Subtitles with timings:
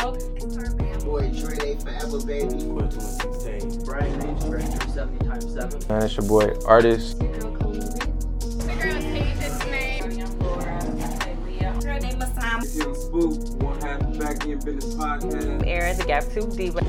[0.00, 1.04] Smoke.
[1.04, 2.64] Boy, Trey Day Forever, baby.
[3.84, 4.40] Brian H.
[4.40, 5.88] Director 70 times 7.
[5.88, 7.18] Man, it's your boy, artist.
[7.18, 10.18] The girl Tasia Snake.
[10.18, 10.84] Young Laura.
[11.46, 11.78] Leah.
[11.80, 12.62] Girl named Masam.
[12.62, 15.66] It's Young Spook, one half of Back in Business Podcast.
[15.66, 16.82] Era, the Gap Tooth Diva.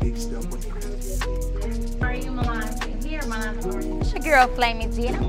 [0.00, 0.44] Big stuff.
[2.02, 3.02] Are you Milan?
[3.02, 3.58] Here, Milan.
[4.00, 5.22] It's your girl, Flaming Tina.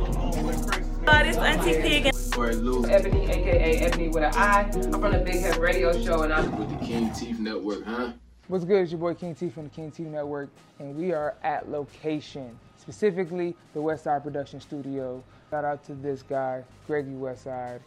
[1.07, 2.85] Uh, this Auntie Pig Boy, Lou.
[2.85, 4.61] Ebony, aka Ebony with an I.
[4.61, 8.11] I'm from the Big Head Radio Show, and I'm With the King Teeth Network, huh?
[8.47, 8.83] What's good?
[8.83, 12.59] It's your boy King T from the King T Network, and we are at location,
[12.77, 15.23] specifically the Westside Production Studio.
[15.49, 17.79] Shout out to this guy, Greggy Westside.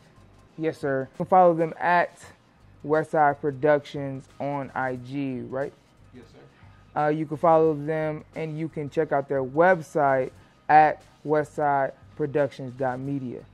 [0.59, 1.07] Yes, sir.
[1.13, 2.19] You can follow them at
[2.85, 5.73] Westside Productions on IG, right?
[6.13, 6.39] Yes, sir.
[7.01, 10.33] Uh, you can follow them and you can check out their website
[10.69, 13.45] at westsideproductions.media.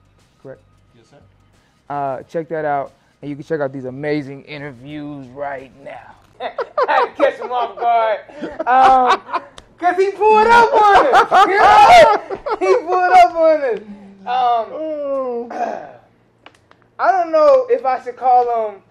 [1.88, 1.94] Correct?
[1.94, 1.94] Yes, sir.
[1.94, 6.14] Uh, check that out, and you can check out these amazing interviews right now.
[6.40, 6.52] I
[6.88, 8.20] had to catch him off guard.
[8.66, 9.42] Um,
[9.78, 11.46] Cause he pulled up on us.
[11.46, 12.40] You know?
[12.58, 13.80] He pulled up on us.
[14.26, 15.52] Um,
[16.98, 18.82] I don't know if I should call him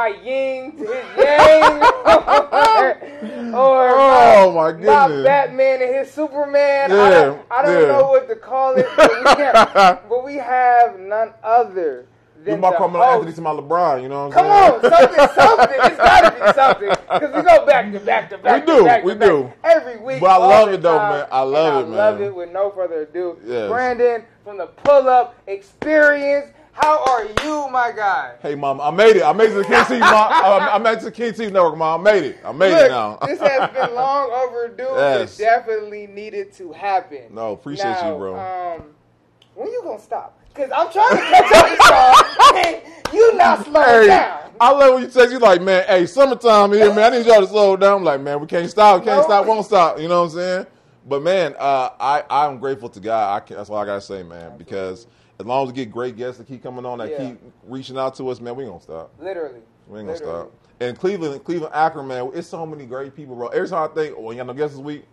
[0.00, 1.82] my yin to his yang,
[3.54, 5.24] or Oh, my my goodness.
[5.24, 6.90] Batman and his Superman.
[6.92, 7.88] I Yeah, don't, I don't yeah.
[7.88, 12.06] know what to call it, but we, have, but we have none other
[12.38, 13.04] You than my the Carmelo.
[13.04, 14.92] Anthony to my LeBron, you know what Come I'm on, saying?
[14.94, 15.80] something, something.
[15.82, 16.88] It's gotta be something.
[16.88, 18.66] Because we go back to back to back.
[18.66, 19.52] We to do, back to we back do.
[19.64, 20.20] Every week.
[20.20, 21.28] But I love it though, time, man.
[21.30, 23.36] I love it, I love it with no further ado.
[23.44, 23.68] Yes.
[23.68, 26.46] Brandon from the Pull Up Experience.
[26.82, 28.36] How are you, my guy?
[28.42, 29.22] Hey, mom, I made it.
[29.22, 30.32] I made it to the King mom.
[30.32, 32.06] I I made it to the King Network, mom.
[32.06, 32.38] I made it.
[32.44, 33.18] I made it Look, now.
[33.26, 34.84] this has been long overdue.
[34.96, 35.38] Yes.
[35.38, 37.24] It definitely needed to happen.
[37.34, 38.36] No, appreciate Now, you, bro.
[38.38, 38.82] Um,
[39.54, 40.38] when you gonna stop?
[40.54, 44.40] Cause I'm trying to catch up with y'all, you not slowing Hey, down.
[44.60, 47.12] I love when you text you like, man, hey, summertime here, man.
[47.12, 47.98] I need y'all to slow down.
[47.98, 49.22] I'm like, man, we can't stop, we can't No.
[49.24, 50.00] stop, won't stop.
[50.00, 50.66] You know what I'm saying?
[51.06, 53.36] But man, uh, I I'm grateful to God.
[53.36, 54.58] I can, that's all I gotta say, man.
[54.58, 55.06] Because
[55.40, 57.30] as long as we get great guests that keep coming on, that Yeah.
[57.30, 59.12] keep reaching out to us, man, we ain't gonna stop.
[59.18, 59.60] Literally.
[59.86, 60.48] We ain't gonna Literally.
[60.50, 60.52] stop.
[60.80, 63.48] And Cleveland, Cleveland, Akron, man, it's so many great people, bro.
[63.48, 65.04] Every time I think, oh, you got no guests this week?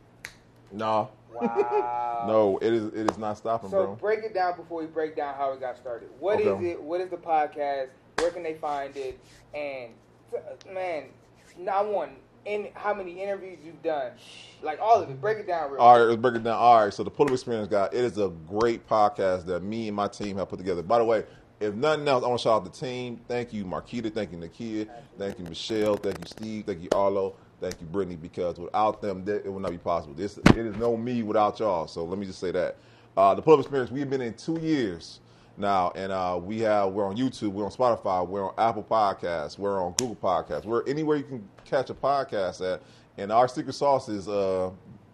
[0.72, 2.24] No, Wow.
[2.28, 3.96] no, it is it is not stopping, So bro.
[3.96, 6.10] break it down before we break down how it got started.
[6.20, 6.72] What is Okay.
[6.72, 6.82] it?
[6.84, 7.88] What is the podcast?
[8.18, 9.20] Where can they find it?
[9.54, 9.94] And
[10.74, 11.06] man,
[11.72, 12.12] I want
[12.48, 14.12] in how many interviews you've done,
[14.62, 15.20] like all of it.
[15.20, 15.82] Break it down real.
[15.82, 16.58] All right, let's break it down.
[16.58, 19.88] All right, so the Pull Up Experience guy, it is a great podcast that me
[19.88, 20.82] and my team have put together.
[20.82, 21.26] By the way,
[21.60, 23.20] if nothing else, I want to shout out the team.
[23.28, 24.14] Thank you, Marquita.
[24.14, 24.88] Thank you, Nakia.
[25.18, 25.98] Thank you, Michelle.
[25.98, 26.66] Thank you, Steve.
[26.66, 27.36] Thank you, Arlo.
[27.60, 28.16] Thank you, Brittany.
[28.16, 30.14] Because without them, it would not be possible.
[30.14, 31.88] This it is no me without y'all.
[31.88, 32.78] So let me just say that.
[33.16, 35.20] Uh, the Pull Up Experience, we've been in two years
[35.58, 39.58] now, and uh, we have we're on YouTube, we're on Spotify, we're on Apple Podcasts,
[39.58, 42.82] we're on Google Podcasts, we're anywhere you can catch a podcast at.
[43.18, 44.70] And our secret sauce is uh,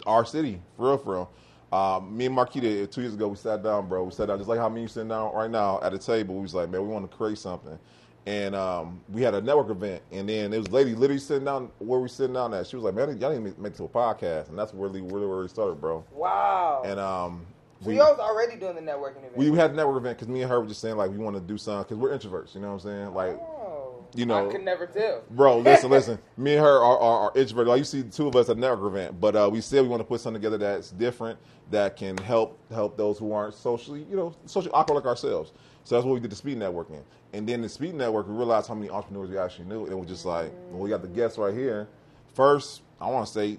[0.06, 1.32] our city, for real, for real.
[1.72, 4.04] Uh, me and Marquita, two years ago, we sat down, bro.
[4.04, 5.98] We sat down just like how me and you sitting down right now at a
[5.98, 6.36] table.
[6.36, 7.80] We was like, man, we want to create something.
[8.26, 11.46] And um, we had a network event, and then there was a lady literally sitting
[11.46, 12.68] down where we sitting down at.
[12.68, 15.02] She was like, man, y'all need to make it to a podcast, and that's really,
[15.02, 16.06] really where we started, bro.
[16.12, 16.84] Wow.
[16.86, 17.46] And um,
[17.84, 19.38] so we, y'all was already doing the networking event.
[19.38, 21.36] we had a network event because me and her were just saying like we want
[21.36, 23.14] to do something because we're introverts, you know what I'm saying?
[23.14, 25.24] Like, Oh, you know- I could never tell.
[25.32, 26.20] bro, listen, listen.
[26.38, 27.70] Me and her are, are, are introverted.
[27.70, 29.88] Like you see, the two of us at network event, but uh, we said we
[29.90, 31.38] want to put something together that's different,
[31.72, 35.52] that can help help those who aren't socially, you know, socially awkward like ourselves.
[35.84, 37.02] So that's what we did the speed networking.
[37.34, 40.06] And then the speed network, we realized how many entrepreneurs we actually knew, and we're
[40.06, 41.88] just like, well, we got the guests right here.
[42.36, 43.58] First, I want to say.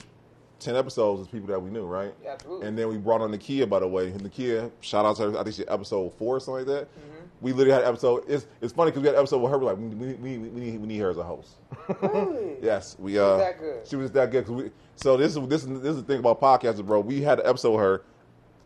[0.60, 2.14] 10 episodes is people that we knew, right?
[2.22, 2.66] Yeah, absolutely.
[2.68, 4.10] And then we brought on Nakia, by the way.
[4.12, 5.38] Nakia, shout out to her.
[5.38, 6.88] I think she episode four or something like that.
[6.90, 7.10] Mm-hmm.
[7.40, 8.24] We literally had an episode.
[8.28, 9.58] It's, it's funny because we had an episode with her.
[9.58, 11.56] We're like, we, we, we, need, we need her as a host.
[12.00, 12.56] Really?
[12.62, 13.86] Yes, we uh, that good?
[13.86, 14.46] She was that good.
[14.46, 17.00] 'cause we, so this is this is this is the thing about podcasting, bro.
[17.00, 18.02] We had an episode with her.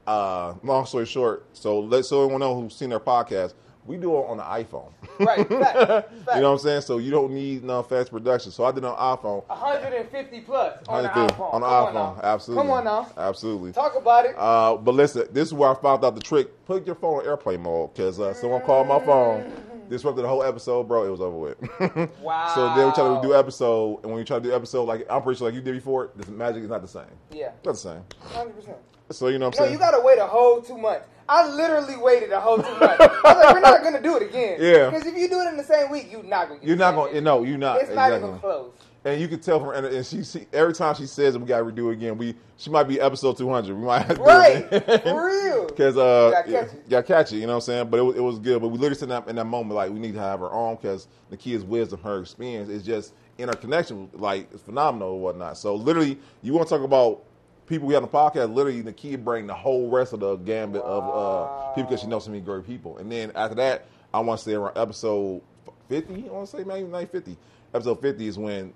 [0.07, 3.55] Uh, long story short, so let so everyone know who's seen our podcast.
[3.89, 4.93] We do it on the iPhone.
[5.19, 5.49] Right.
[5.49, 6.83] Fact, you know what I'm saying?
[6.83, 8.53] So you don't need no fast production.
[8.53, 9.49] So I did it on iPhone.
[9.49, 11.55] 150 plus on the iPhone.
[11.55, 12.21] On the Come on iPhone, now.
[12.23, 12.63] absolutely.
[12.63, 13.11] Come on now.
[13.17, 13.73] Absolutely.
[13.73, 14.35] Talk about it.
[14.37, 16.49] Uh, but listen, this is where I found out the trick.
[16.67, 19.51] Put your phone on airplane mode because uh, someone called my phone,
[19.89, 21.05] disrupted the whole episode, bro.
[21.07, 22.11] It was over with.
[22.23, 22.53] Wow.
[22.55, 25.07] So then we try to do episode, and when we try to do episode, like
[25.09, 27.05] I'm pretty sure like you did before, this magic is not the same.
[27.33, 27.53] Yeah.
[27.65, 28.03] Not the same.
[28.35, 28.75] 100%.
[29.11, 29.73] So you know what I'm No, saying?
[29.73, 31.07] you gotta wait a whole two months.
[31.31, 32.97] I literally waited a whole two months.
[33.01, 34.59] I was like, we're not gonna do it again.
[34.61, 34.91] Yeah.
[34.91, 36.61] Because if you do it in the same week, you're not gonna.
[36.61, 37.25] Get You're not thing.
[37.25, 37.81] No, you're not.
[37.81, 38.73] It's not even close.
[39.05, 41.65] And you can tell from and, and she, she every time she says we gotta
[41.65, 42.19] redo it again.
[42.19, 43.77] We she might be episode two hundred.
[43.77, 44.69] We might have to Right.
[44.71, 45.01] do it again.
[45.15, 45.67] For real.
[45.69, 46.89] Because uh, Gotta catch it.
[46.91, 47.37] gotta.
[47.37, 47.91] You know what I'm saying?
[47.91, 48.61] But it, was- it was good.
[48.61, 50.51] But we literally said in that, in that moment like we need to have her
[50.51, 55.15] on because the kid's wisdom, her experience is just in our connection, like it's phenomenal
[55.15, 55.57] and whatnot.
[55.57, 57.23] So literally, you want to talk about
[57.69, 58.55] people we have on the podcast.
[58.55, 62.07] Literally, the kid bring the whole rest of the gambit of uh, people because she
[62.07, 62.99] knows so many great people.
[62.99, 65.43] And then after that, I want to say around episode
[65.89, 66.29] fifty.
[66.29, 67.37] I want to say maybe not fifty.
[67.75, 68.73] Episode fifty is when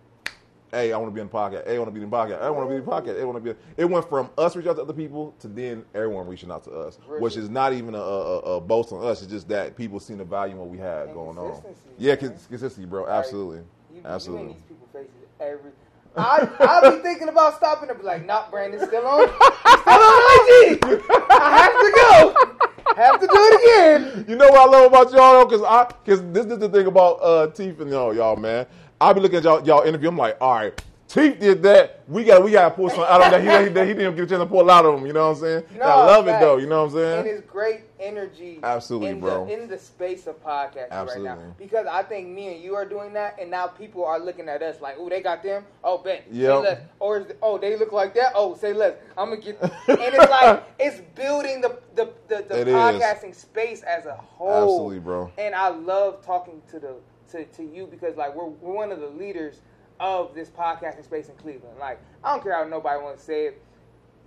[0.72, 1.66] hey, I want to be on the podcast.
[1.66, 2.40] Hey, I want to be in the podcast.
[2.42, 3.16] I want to be in the podcast.
[3.16, 3.60] Hey, I want to be.
[3.76, 6.70] It went from us reaching out to other people to then everyone reaching out to
[6.72, 9.22] us, which is not even a, a, a boast on us.
[9.22, 11.62] It's just that people seen the value in what we had And going on.
[11.98, 13.06] Yeah, consistency, bro.
[13.06, 13.64] Absolutely, You,
[13.94, 14.46] you in absolutely.
[14.54, 15.70] these people's faces every.
[16.16, 19.20] I I be thinking about stopping and be like, "Not Brandon's still on.
[19.20, 20.20] He's still on
[20.66, 21.02] IG.
[21.30, 22.94] I have to go.
[22.96, 25.84] Have to do it again." You know what I love about y'all though, because I
[26.04, 28.66] because this is the thing about uh Teeth and y'all, y'all man.
[29.00, 30.08] I be looking at y'all y'all interview.
[30.08, 30.82] I'm like, all right,
[31.12, 32.04] Teeth did that.
[32.08, 33.42] We got we got to pull something out of that.
[33.42, 35.06] He, that he didn't get a chance to pull out of them.
[35.06, 35.64] You know what I'm saying?
[35.74, 36.56] And I love it though.
[36.56, 37.36] You know what I'm And saying?
[37.36, 38.60] it's great energy.
[38.62, 39.44] Absolutely, in bro.
[39.44, 41.28] The, in the space of podcasting Absolutely.
[41.28, 44.18] right now, because I think me and you are doing that, and now people are
[44.18, 45.66] looking at us like, "Oh, they got them.
[45.84, 46.24] Oh, bet.
[46.32, 46.80] Less.
[46.98, 48.32] Or is oh, they look like that.
[48.34, 48.94] Oh, say less.
[49.18, 49.60] I'm gonna get.
[49.62, 52.74] and it's like it's building the the the, the It is.
[52.74, 54.50] podcasting space as a whole.
[54.50, 55.30] Absolutely, bro.
[55.36, 56.94] And I love talking to the
[57.32, 59.60] to, to you because like we're we're one of the leaders
[60.02, 61.78] of this podcasting space in Cleveland.
[61.78, 63.62] Like I don't care how nobody wants to say it.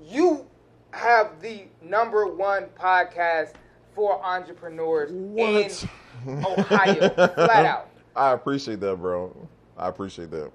[0.02, 0.48] You
[0.92, 3.54] have the number one podcast
[3.94, 5.88] for entrepreneurs What?
[6.26, 7.90] in Ohio, flat out.
[8.16, 9.36] I appreciate that, bro.
[9.78, 10.52] I appreciate that.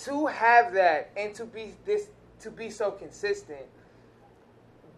[0.00, 2.10] To have that and to be this
[2.40, 3.64] to be so consistent,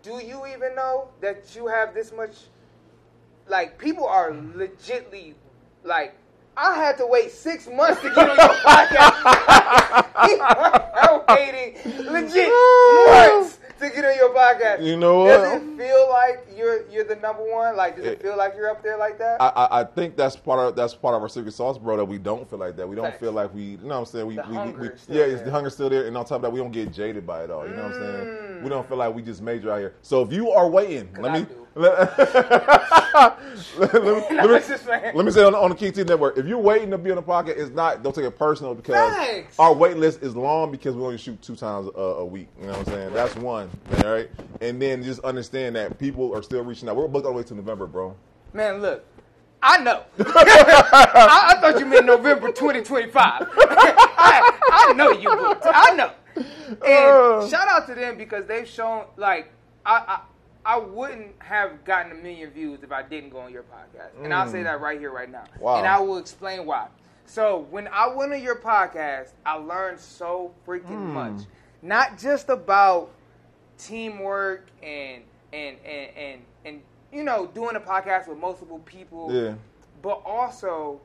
[0.02, 2.34] do you even know that you have this much?
[3.46, 5.34] Like people are legitly
[5.84, 6.16] like.
[6.56, 10.06] I had to wait six months to get on your podcast.
[10.94, 11.74] I'm waiting
[12.12, 12.48] legit
[13.06, 14.84] months to get on your podcast.
[14.84, 17.76] You know Does it feel like you're you're the number one?
[17.76, 19.40] Like, does it It- feel like you're up there like that?
[19.42, 21.96] I, I, I think that's part of that's part of our secret sauce, bro.
[21.96, 22.88] That we don't feel like that.
[22.88, 23.20] We don't Facts.
[23.20, 24.26] feel like we, you know what I'm saying.
[24.26, 25.44] We, The we, we is still yeah, there.
[25.44, 27.50] the hunger still there, and on top of that, we don't get jaded by it
[27.50, 27.66] all.
[27.66, 28.62] You know what I'm saying?
[28.62, 28.88] We don't mm.
[28.88, 29.94] feel like we just major out here.
[30.02, 31.44] So if you are waiting, let I me.
[31.46, 31.63] do.
[31.76, 32.18] Let,
[33.78, 35.14] let me, let, me, it's just, man.
[35.14, 37.16] let me say on, on the Key T Network, if you're waiting to be on
[37.16, 38.02] the pocket, it's not.
[38.02, 39.58] Don't take it personal because Facts.
[39.58, 42.48] our wait list is long because we only shoot two times a, a week.
[42.60, 43.14] You know what I'm saying?
[43.14, 43.70] That's one.
[44.04, 44.30] All right,
[44.60, 46.96] and then just understand that people are still reaching out.
[46.96, 48.14] We're booked all the way to November, bro.
[48.52, 49.04] Man, look,
[49.60, 50.04] I know.
[50.20, 53.48] I, I thought you meant November 2025.
[53.56, 55.66] I, I know you booked.
[55.66, 56.12] I know.
[56.36, 57.40] Uh.
[57.40, 59.50] And shout out to them because they've shown like
[59.84, 60.20] I.
[60.66, 64.22] I wouldn't have gotten a million views if I didn't go on your podcast.
[64.22, 64.64] And I'll say mm.
[64.64, 65.44] that right here, right now.
[65.60, 65.76] Wow.
[65.76, 66.88] And I will explain why.
[67.26, 71.12] So, when I went on your podcast, I learned so freaking mm.
[71.12, 71.46] much.
[71.82, 73.10] Not just about
[73.78, 75.22] teamwork and
[75.52, 76.80] and and and, and
[77.12, 79.54] you know doing a podcast with multiple people Yeah.
[80.02, 81.00] but also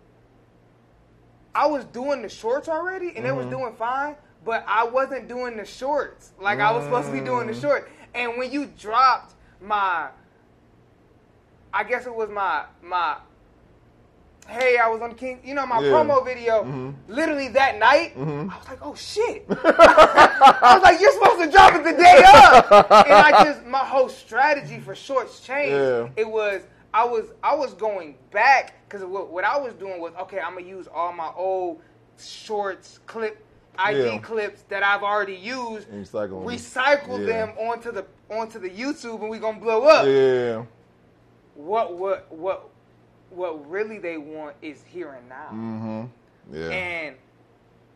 [1.54, 3.58] I was doing the shorts already and it was mm-hmm.
[3.58, 4.16] doing fine,
[4.46, 7.62] but I wasn't doing the shorts like I was supposed to be doing the mm.
[7.62, 7.92] short.
[8.14, 10.10] And when you dropped my
[11.74, 13.18] I guess it was my my
[14.50, 15.92] hey, I was on King, you know, my Yeah.
[15.92, 16.64] promo video.
[16.64, 16.92] Mm-hmm.
[17.08, 18.50] Literally that night, mm-hmm.
[18.50, 19.46] I was like, oh shit.
[19.50, 22.92] I was like, you're supposed to drop it the day up.
[23.08, 25.74] And I just, my whole strategy for shorts changed.
[25.74, 26.10] Yeah.
[26.16, 26.64] It was,
[26.94, 30.56] I was, I was going back because what, what I was doing was, okay, I'm
[30.56, 31.82] gonna use all my old
[32.18, 33.46] shorts, clip,
[33.78, 34.18] IG Yeah.
[34.20, 36.58] clips that I've already used, recycle them.
[36.58, 37.26] recycle Yeah.
[37.26, 40.64] them onto the onto the YouTube, and we gonna blow up Yeah.
[41.56, 42.70] what what what
[43.30, 45.50] what really they want is here and now.
[45.52, 46.06] Mm-hmm.
[46.52, 46.70] Yeah.
[46.70, 47.16] And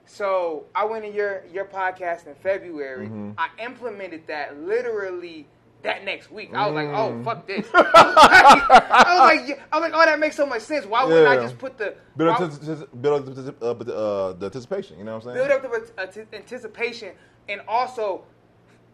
[0.05, 3.07] so I went in your your podcast in February.
[3.07, 3.31] Mm-hmm.
[3.37, 5.47] I implemented that literally
[5.83, 6.53] that next week.
[6.53, 7.23] I was like, oh Mm.
[7.25, 7.67] fuck this.
[7.73, 10.85] I was like, I was like, oh that makes so much sense.
[10.85, 11.41] Why wouldn't I Yeah.
[11.41, 14.45] just put the build why- up, to, to- build up to, uh, the, uh, the
[14.47, 14.97] anticipation.
[14.97, 15.47] You know what I'm saying?
[15.47, 17.11] build up the ant- anticipation
[17.49, 18.23] and also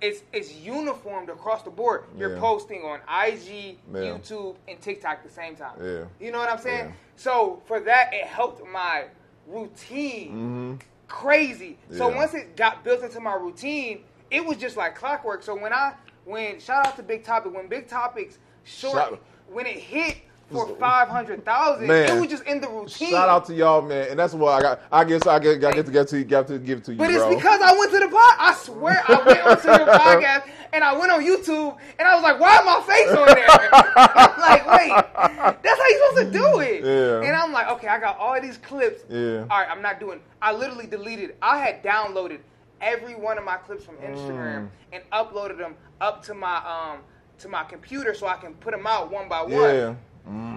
[0.01, 2.05] it's it's uniformed across the board.
[2.17, 2.39] You're Yeah.
[2.39, 3.99] posting on IG, Yeah.
[3.99, 5.73] YouTube, and TikTok at the same time.
[5.81, 6.05] Yeah.
[6.25, 6.85] You know what I'm saying?
[6.87, 6.91] Yeah.
[7.17, 9.05] So for that, it helped my
[9.45, 11.77] routine crazy.
[11.91, 12.11] So Mm-hmm.
[12.13, 12.17] Yeah.
[12.17, 15.43] once it got built into my routine, it was just like clockwork.
[15.43, 15.93] So when I
[16.29, 19.21] when shout out to Big Topic when Big Topics short Shout-
[19.51, 20.17] when it hit
[20.51, 21.89] for five hundred thousand.
[21.91, 23.11] It was just in the routine.
[23.11, 24.81] Shout out to y'all, man, and that's what I got.
[24.91, 26.97] I guess I get, I get to get to, got to give it to you,
[26.97, 27.35] But it's bro.
[27.35, 28.35] because I went to the pod.
[28.39, 32.23] I swear, I went onto your podcast and I went on YouTube and I was
[32.23, 33.47] like, "Why my face on there?"
[33.95, 36.83] I'm like, wait, that's how you supposed to do it.
[36.83, 37.27] Yeah.
[37.27, 39.03] And I'm like, okay, I got all these clips.
[39.07, 39.41] Yeah.
[39.51, 40.19] All right, I'm not doing.
[40.41, 41.35] I literally deleted.
[41.43, 42.39] I had downloaded
[42.81, 44.69] every one of my clips from Instagram Mm.
[44.93, 46.99] and uploaded them up to my um
[47.39, 49.51] to my computer so I can put them out one by one.
[49.53, 49.93] yeah,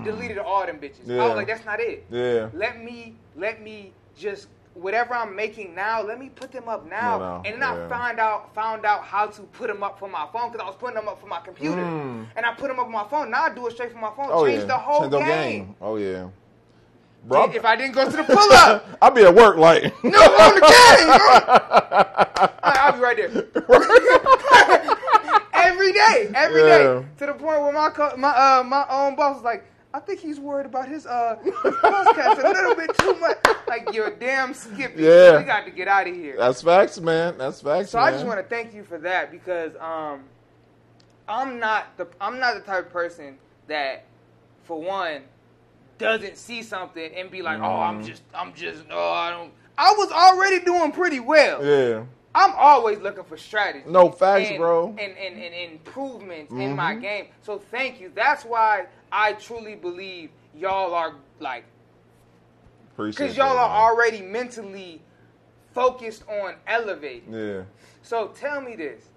[0.04, 1.08] Deleted all them bitches.
[1.18, 2.04] I was like, that's not it.
[2.10, 2.48] yeah.
[2.52, 6.02] Let me let me just whatever I'm making now.
[6.02, 7.84] Let me put them up now, No, no, and then yeah.
[7.86, 10.66] I find out found out how to put them up for my phone because I
[10.66, 12.26] was putting them up for my computer, Mm.
[12.36, 13.30] and I put them up on my phone.
[13.30, 14.28] Now I do it straight from my phone.
[14.30, 15.76] Oh Change yeah, the whole Change the game.
[15.80, 16.28] Oh yeah,
[17.26, 17.50] bro.
[17.52, 19.82] If I didn't go to the pull up, I'll be at work like.
[20.04, 21.06] no, on the game.
[21.06, 21.16] bro.
[22.62, 23.28] All right, I'll be right there.
[25.54, 27.02] every day, every day, Yeah.
[27.18, 29.64] to the point where my co- my uh, my own boss was like,
[29.94, 33.38] I think he's worried about his uh his podcast a little bit too much.
[33.68, 35.02] Like you're damn Skippy.
[35.02, 35.38] Yeah.
[35.38, 36.36] we got to get out of here.
[36.38, 37.38] That's facts, man.
[37.38, 37.90] That's facts.
[37.90, 38.08] So man.
[38.08, 40.24] I just want to thank you for that because um,
[41.28, 43.38] I'm not the I'm not the type of person
[43.68, 44.04] that,
[44.64, 45.22] for one,
[45.98, 47.88] doesn't see something and be like, oh, Mm.
[47.88, 49.52] I'm just I'm just oh I don't.
[49.78, 51.64] I was already doing pretty well.
[51.64, 52.04] Yeah.
[52.34, 53.84] I'm always looking for strategy.
[53.86, 54.88] No, facts, and, bro.
[54.88, 57.00] And, and, and improvements in my Mhm.
[57.02, 57.26] game.
[57.42, 58.10] So thank you.
[58.14, 61.64] That's why I truly believe y'all are like
[62.96, 65.00] because y'all that, are already mentally
[65.74, 67.32] focused on elevating.
[67.32, 67.62] Yeah.
[68.02, 69.08] So tell me this.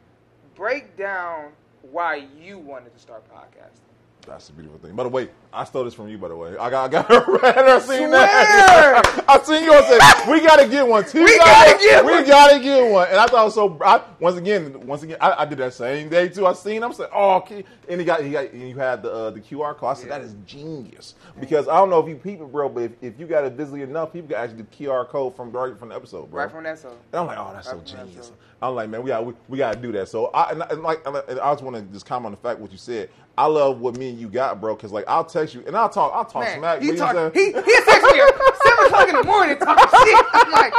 [0.55, 1.51] Break down
[1.91, 3.82] why you wanted to start podcasting.
[4.25, 4.96] That's the beautiful thing.
[4.96, 6.17] By the way, I stole this from you.
[6.17, 7.12] By the way, I got, I got,
[7.43, 9.25] I seen that.
[9.27, 9.74] I seen you.
[9.74, 11.05] I said we gotta get one.
[11.13, 12.25] We gotta get we one.
[12.25, 13.07] gotta get one.
[13.07, 13.77] And I thought was so.
[13.83, 16.45] I, once again, once again, I, I did that same day too.
[16.45, 16.83] I seen.
[16.83, 16.91] him.
[16.91, 17.63] I said, oh, okay.
[17.88, 19.89] and he got, he got, and you had the uh, the QR code.
[19.89, 22.91] I said that is genius because I don't know if you people, bro, but if,
[23.01, 25.89] if you got it visibly enough, people can actually do QR code from right from
[25.89, 26.43] the episode, bro.
[26.43, 26.89] Right from that so.
[26.89, 28.31] And I'm like, oh, that's so Right that genius.
[28.62, 30.09] I'm like, man, we got we, we got to do that.
[30.09, 32.59] So I and, and like and I just want to just comment on the fact
[32.59, 33.09] what you said.
[33.38, 34.75] I love what me and you got, bro.
[34.75, 36.11] Because like I'll text you and I'll talk.
[36.13, 36.81] I'll talk Man, smack.
[36.81, 39.23] he you know what I'm talk, he he texted me at seven o'clock in the
[39.23, 40.25] morning talking shit.
[40.33, 40.73] I'm like,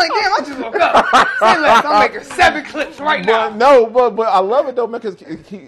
[0.00, 1.06] like, damn, I just woke up.
[1.38, 3.56] Say less, I'm making seven clips right But now.
[3.56, 5.00] no, but but I love it though, man.
[5.00, 5.20] Because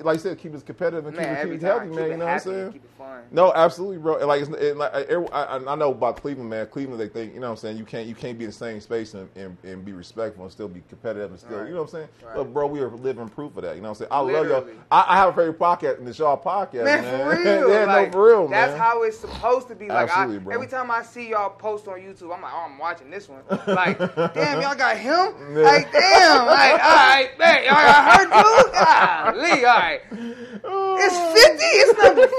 [0.05, 2.11] like I said, keep us competitive and Man, keep, it keep it healthy, man.
[2.11, 2.73] You know what I'm saying?
[2.73, 3.23] keep it fun.
[3.31, 4.17] No, absolutely, bro.
[4.19, 4.93] And, Like, it's, it, like
[5.33, 6.67] I, I know about Cleveland, man.
[6.67, 7.77] Cleveland, they think, you know what I'm saying.
[7.79, 10.53] You can't, you can't be in the same space and, and, and be respectful and
[10.53, 11.69] still be competitive and still, Right.
[11.69, 12.09] you know what I'm saying.
[12.25, 12.37] Right.
[12.37, 13.77] But bro, we are living proof of that.
[13.77, 14.09] You know what I'm saying.
[14.13, 14.67] I love y'all.
[14.91, 17.21] I, I have a favorite podcast, and it's y'all podcast, Man, man.
[17.37, 17.71] for real.
[17.71, 19.89] yeah, like, no, for real, That's how it's supposed to be.
[19.89, 20.55] Like, Absolutely, I, bro.
[20.55, 23.43] every time I see y'all post on YouTube, I'm like, oh, I'm watching this one.
[23.67, 23.99] Like,
[24.29, 25.55] damn, y'all got him?
[25.55, 26.47] Like, damn.
[26.47, 29.41] Like, all right, man, y'all got her too?
[29.43, 30.01] Golly, all right.
[30.13, 31.65] It's 50?
[31.65, 32.39] It's number 50?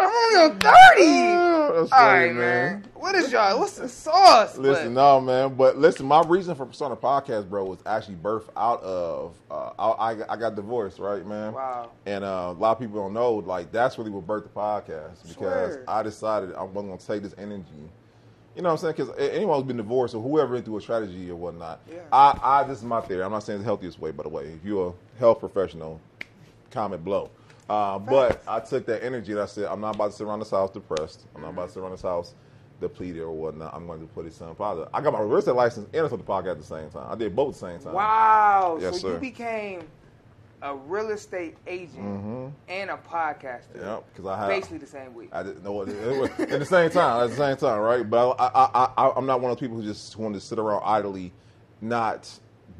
[0.00, 1.48] I'm only on 30.
[1.80, 2.84] That's All right, man.
[2.94, 3.58] What is y'all?
[3.60, 4.56] What's the sauce?
[4.58, 5.54] Listen, But- no, man.
[5.54, 9.70] But listen, my reason for starting a podcast, bro, was actually birthed out of uh,
[9.78, 11.52] I, I I got divorced, right, man.
[11.52, 11.90] Wow.
[12.06, 15.22] And uh, a lot of people don't know, like that's really what birthed the podcast
[15.28, 15.84] because Swear.
[15.86, 17.88] I decided I wasn't gonna take this energy.
[18.58, 19.06] You know what I'm saying?
[19.14, 22.00] Because anyone who's been divorced or whoever into a strategy or whatnot, Yeah.
[22.10, 23.22] I, I this is my theory.
[23.22, 24.46] I'm not saying it's the healthiest way, by the way.
[24.46, 26.00] If you're a health professional,
[26.72, 27.30] comment below.
[27.70, 30.40] Uh, but I took that energy and I said, I'm not about to sit around
[30.40, 31.24] this house depressed.
[31.36, 32.34] I'm not about to sit around this house
[32.80, 33.72] depleted or whatnot.
[33.72, 34.88] I'm going to put it something positive.
[34.92, 37.06] I got my real estate license and I took the podcast at the same time.
[37.08, 37.92] I did both at the same time.
[37.92, 38.78] Wow.
[38.80, 39.82] Yes, so you became
[40.62, 42.52] a real estate agent Mhm.
[42.68, 43.76] and a podcaster.
[43.76, 45.30] Yeah, because I had Basically the same week.
[45.32, 47.22] I didn't know what it was at the same time.
[47.24, 48.08] At the same time, right?
[48.08, 50.58] But I, I, I, I'm not one of those people who just want to sit
[50.58, 51.32] around idly,
[51.80, 52.28] not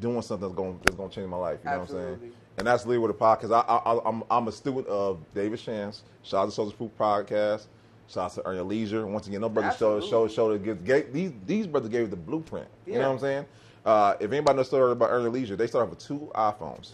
[0.01, 1.59] doing something that's going that's going to change my life.
[1.63, 2.31] You know what I'm saying?
[2.57, 3.53] And that's literally what the podcast.
[3.53, 6.03] I, I, I'm, I'm a student of David Shans.
[6.23, 7.67] Shout out to Social Proof Podcast.
[8.09, 9.05] Shout out to Earn Your Leisure.
[9.07, 10.35] Once again, no brother show show Absolutely.
[10.35, 12.67] show that gives gave, these these brothers gave the blueprint.
[12.85, 13.45] You know what I'm saying?
[13.89, 16.93] Uh, if anybody knows the story about Earn Your Leisure, they started with two iPhones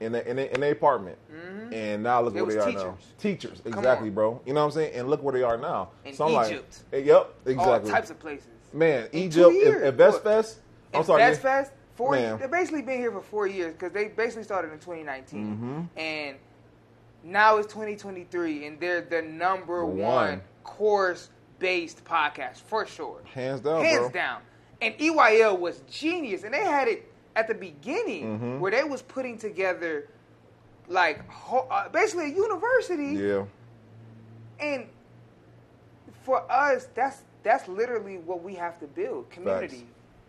[0.00, 1.18] in the, in, the, in their apartment,
[1.72, 2.38] and now look Mm-hmm.
[2.38, 2.98] It where they are now.
[3.18, 3.62] teachers.
[3.64, 4.14] Exactly, on.
[4.14, 4.40] bro.
[4.44, 4.94] You know what I'm saying?
[4.94, 5.90] And look where they are now.
[6.04, 6.82] In So I'm like, Egypt.
[6.92, 7.90] eh, yep, exactly.
[7.90, 8.48] All types of places.
[8.72, 9.82] Man, In Egypt, two if, years.
[9.88, 10.58] if Vest Look, Fest,
[10.94, 11.22] I'm sorry.
[11.22, 12.10] Best Fest, four.
[12.12, 12.38] Man.
[12.40, 15.98] They've basically been here for four years because they basically started in 2019, Mm-hmm.
[15.98, 16.36] and
[17.22, 20.40] now it's 2023, and they're the number one, one.
[20.64, 24.10] course-based podcast for sure, Hands down, hands bro.
[24.10, 24.40] down.
[24.80, 28.60] And EYL was genius, and they had it at the beginning Mm-hmm.
[28.60, 30.08] where they was putting together
[30.88, 33.44] like ho- uh, basically a university Yeah,
[34.60, 34.86] and
[36.22, 39.86] for us, that's that's literally what we have to build community.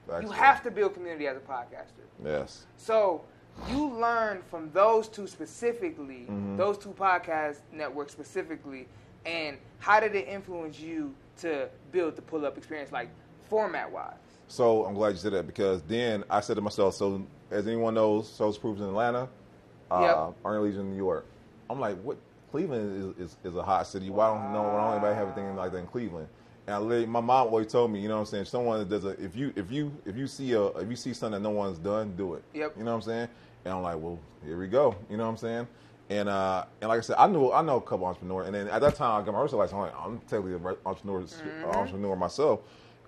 [0.07, 0.37] Facts, you bro.
[0.37, 2.05] have to build community as a podcaster.
[2.23, 2.65] yes.
[2.77, 3.23] So
[3.69, 6.57] you learn from those two specifically, Mm-hmm.
[6.57, 8.87] those two podcast networks specifically,
[9.25, 13.09] and how did it influence you to build the pull up experience, like
[13.49, 14.13] format wise?
[14.47, 17.93] So I'm glad you said that because then I said to myself, so as anyone
[17.93, 19.27] knows, Souls Proofs in Atlanta,
[19.91, 20.35] uh, Yep.
[20.45, 21.25] Earn Your Leisure in New York.
[21.69, 22.17] I'm like, what?
[22.51, 24.09] Cleveland is, is, is a hot city.
[24.09, 24.63] Why don't know?
[24.63, 26.29] Why don't anybody have anything like that in Cleveland?
[26.65, 28.45] And I my mom always told me, you know what I'm saying?
[28.45, 31.13] Someone that does a if you if you if you see a if you see
[31.13, 32.43] something that no one's done, do it.
[32.53, 32.75] Yep.
[32.77, 33.27] You know what I'm saying?
[33.65, 34.95] And I'm like, well, here we go.
[35.09, 35.67] You know what I'm saying?
[36.09, 38.67] And uh, and like I said, I knew I know a couple entrepreneurs, and then
[38.69, 39.73] at that time I got my first license.
[39.73, 41.25] I'm like, I'm technically an entrepreneur,
[41.73, 42.61] entrepreneur myself,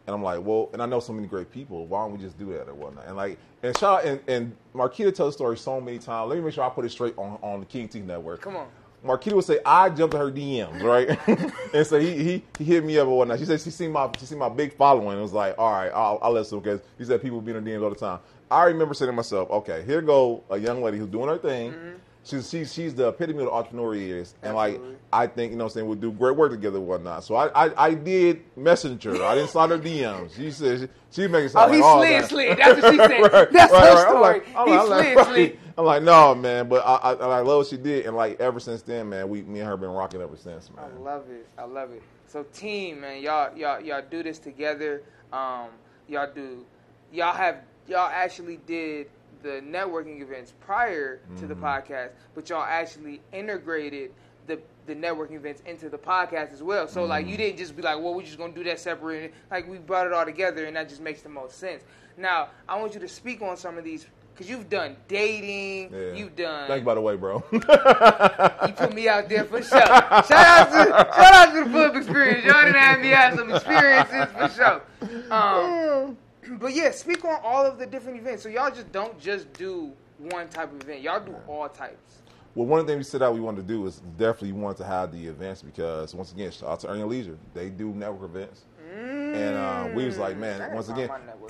[0.10, 1.86] and I'm like, well, and I know so many great people.
[1.86, 3.06] Why don't we just do that or whatnot?
[3.06, 6.30] And like, and shout out, and, and Marquita tells the story so many times.
[6.30, 8.42] Let me make sure I put it straight on on the King T Network.
[8.42, 8.68] Come on.
[9.06, 11.18] Marquita would say, I jumped in her DMs, right?
[11.76, 13.38] and so he, he he hit me up or whatnot.
[13.38, 15.20] She said she seen my she seen my big following.
[15.20, 17.72] It was like, all right, I'll, I'll listen because he said people be in her
[17.72, 18.20] DMs all the time.
[18.50, 21.72] I remember saying to myself, okay, here go a young lady who's doing her thing.
[21.72, 21.98] Mm-hmm.
[22.24, 24.80] She's, she's she's the epitome of the entrepreneur he is, and like
[25.12, 27.24] I think you know what I'm saying we'll do great work together and whatnot.
[27.24, 29.24] So I I, I did messenger.
[29.24, 30.36] I didn't slide her DMs.
[30.36, 30.80] She said
[31.12, 32.58] she, she making it Oh, sound he like, slid, that- slid.
[32.58, 33.22] That's what she said.
[33.34, 34.08] Right, That's right, her right.
[34.10, 34.22] Story.
[34.22, 35.26] like- I'm he like- I'm like, slid, right.
[35.28, 35.60] slid.
[35.78, 38.40] I'm like, no, man, but I, I, and I love what she did, and like
[38.42, 40.86] ever since then, man, we me and her been rocking ever since, man.
[40.94, 41.48] I love it.
[41.58, 42.04] I love it.
[42.28, 45.04] So team, man, y'all y'all y'all do this together.
[45.32, 45.68] Um,
[46.10, 46.66] y'all do
[47.14, 49.08] y'all have y'all actually did
[49.42, 54.12] the networking events prior to the podcast, but y'all actually integrated
[54.48, 56.88] the the networking events into the podcast as well.
[56.88, 59.34] So like you didn't just be like, well, we're just gonna do that separate.
[59.52, 61.84] Like we brought it all together, and that just makes the most sense.
[62.18, 66.14] Now I want you to speak on some of these because you've done dating, Yeah.
[66.14, 67.44] you've done Thank you, by the way, bro.
[67.52, 69.80] you put me out there for sure.
[69.82, 72.46] Shout out to shout out to the Flip Experience.
[72.46, 75.32] Y'all didn't have me have some experiences for sure.
[75.32, 76.18] Um,
[76.60, 78.44] but yeah, speak on all of the different events.
[78.44, 81.02] So y'all just don't just do one type of event.
[81.02, 82.20] Y'all do all types.
[82.56, 84.62] Well, one of the things we set out we wanted to do is definitely we
[84.62, 87.38] wanted to have the events because once again, shout out to Earn Your Leisure.
[87.54, 88.66] They do network events.
[88.92, 91.10] And uh, we was like, man, once again,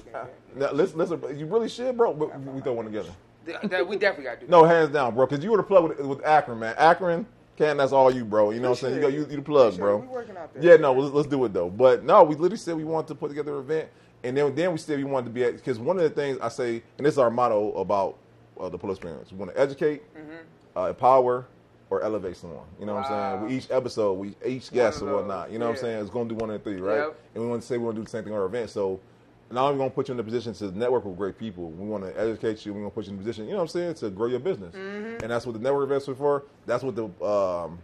[0.55, 2.13] now, listen, listen, you really should, bro.
[2.13, 3.11] But we throw one together.
[3.63, 4.51] That we definitely got to do.
[4.51, 5.25] No, hands down, bro.
[5.25, 6.75] Because you were the plug with, with Akron, man.
[6.77, 7.25] Akron,
[7.57, 8.51] Ken, that's all you, bro.
[8.51, 8.95] You know what I'm saying?
[8.95, 9.97] You, go, you, you the plug, bro.
[9.97, 10.63] We working out there.
[10.63, 11.69] Yeah, no, let's, let's do it though.
[11.69, 13.89] But no, we literally said we wanted to put together an event,
[14.23, 16.37] and then then we said we wanted to be at because one of the things
[16.41, 18.17] I say, and this is our motto about
[18.59, 20.03] uh, the police experience: we want to educate,
[20.75, 21.47] uh, empower,
[21.89, 22.65] or elevate someone.
[22.79, 23.43] You know what I'm saying?
[23.43, 25.51] With each episode, we each guest or whatnot.
[25.51, 26.01] You know what I'm saying?
[26.01, 26.97] It's going to do one of the three, right?
[26.97, 27.19] Yep.
[27.35, 28.69] And we want to say we want to do the same thing on our event.
[28.69, 28.99] So.
[29.51, 31.71] Now we're gonna put you in a position to network with great people.
[31.71, 32.71] We want to educate you.
[32.71, 34.39] We're gonna put you in a position, you know what I'm saying, to grow your
[34.39, 34.75] business.
[34.75, 35.23] Mm-hmm.
[35.23, 36.43] And that's what the network events were for.
[36.67, 37.79] That's what the um,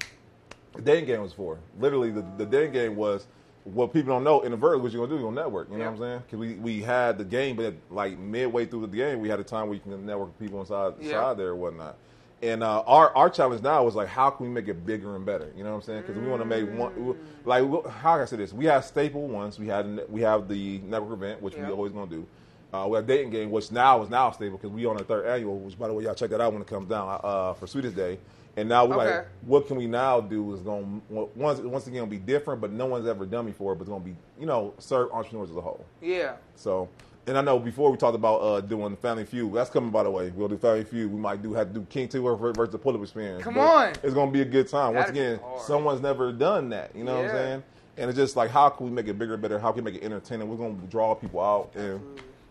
[0.76, 1.58] the dating game was for.
[1.80, 3.26] Literally, the, the dating game was
[3.65, 4.41] what people don't know.
[4.41, 5.69] In the vertical, what you're gonna do, you're gonna network.
[5.69, 5.89] You know Yeah.
[5.89, 6.19] what I'm saying?
[6.25, 9.43] Because we, we had the game, but like midway through the game, we had a
[9.43, 11.06] time where you can network with people inside Yeah.
[11.08, 11.95] inside there and whatnot.
[12.43, 15.25] And uh, our our challenge now is like, how can we make it bigger and
[15.25, 15.51] better?
[15.58, 16.01] You know what I'm saying?
[16.06, 16.91] Because we want to make one.
[16.93, 17.15] Mm.
[17.43, 18.54] Like, how can I say this?
[18.54, 19.58] We have staple ones.
[19.58, 21.65] We had we have the network event, which Yeah.
[21.67, 22.25] we always gonna do.
[22.73, 25.25] Uh, we have dating game, which now is now stable because we on our third
[25.25, 25.58] annual.
[25.58, 27.95] Which, by the way, y'all check that out when it comes down uh, for Sweetest
[27.95, 28.19] Day.
[28.58, 29.18] And now we're Okay.
[29.18, 32.86] like, what can we now do is going once once again be different, but no
[32.86, 33.76] one's ever done before.
[33.76, 35.84] But it's going to be you know serve entrepreneurs as a whole.
[36.02, 36.36] Yeah.
[36.56, 36.88] So,
[37.28, 39.54] and I know before we talked about uh, doing Family Feud.
[39.54, 40.32] That's coming by the way.
[40.34, 41.12] We'll do Family Feud.
[41.12, 43.44] We might do have to do King Two versus the Pull Up Experience.
[43.44, 43.89] Come on.
[44.04, 44.94] it's going to be a good time.
[44.96, 46.96] Once That'd be again, someone's never done that.
[46.96, 47.63] You know what I'm saying?
[47.98, 49.58] And it's just like, how can we make it bigger, better?
[49.58, 50.50] How can we make it entertaining?
[50.50, 52.02] We're going to draw people out, and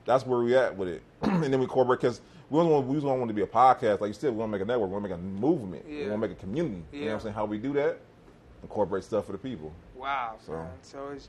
[0.07, 1.03] that's where we at with it.
[1.23, 4.01] and then we incorporate because we don't want we don't want to be a podcast.
[4.01, 4.89] Like you said, we want to make a network.
[4.91, 5.87] We want to make a movement.
[5.89, 6.83] We want to make a community.
[6.93, 7.35] You know what I'm saying?
[7.35, 7.99] How we do that?
[8.63, 9.73] Incorporate stuff for the people.
[9.95, 10.37] Wow.
[10.45, 10.69] So- man.
[10.83, 11.29] So it's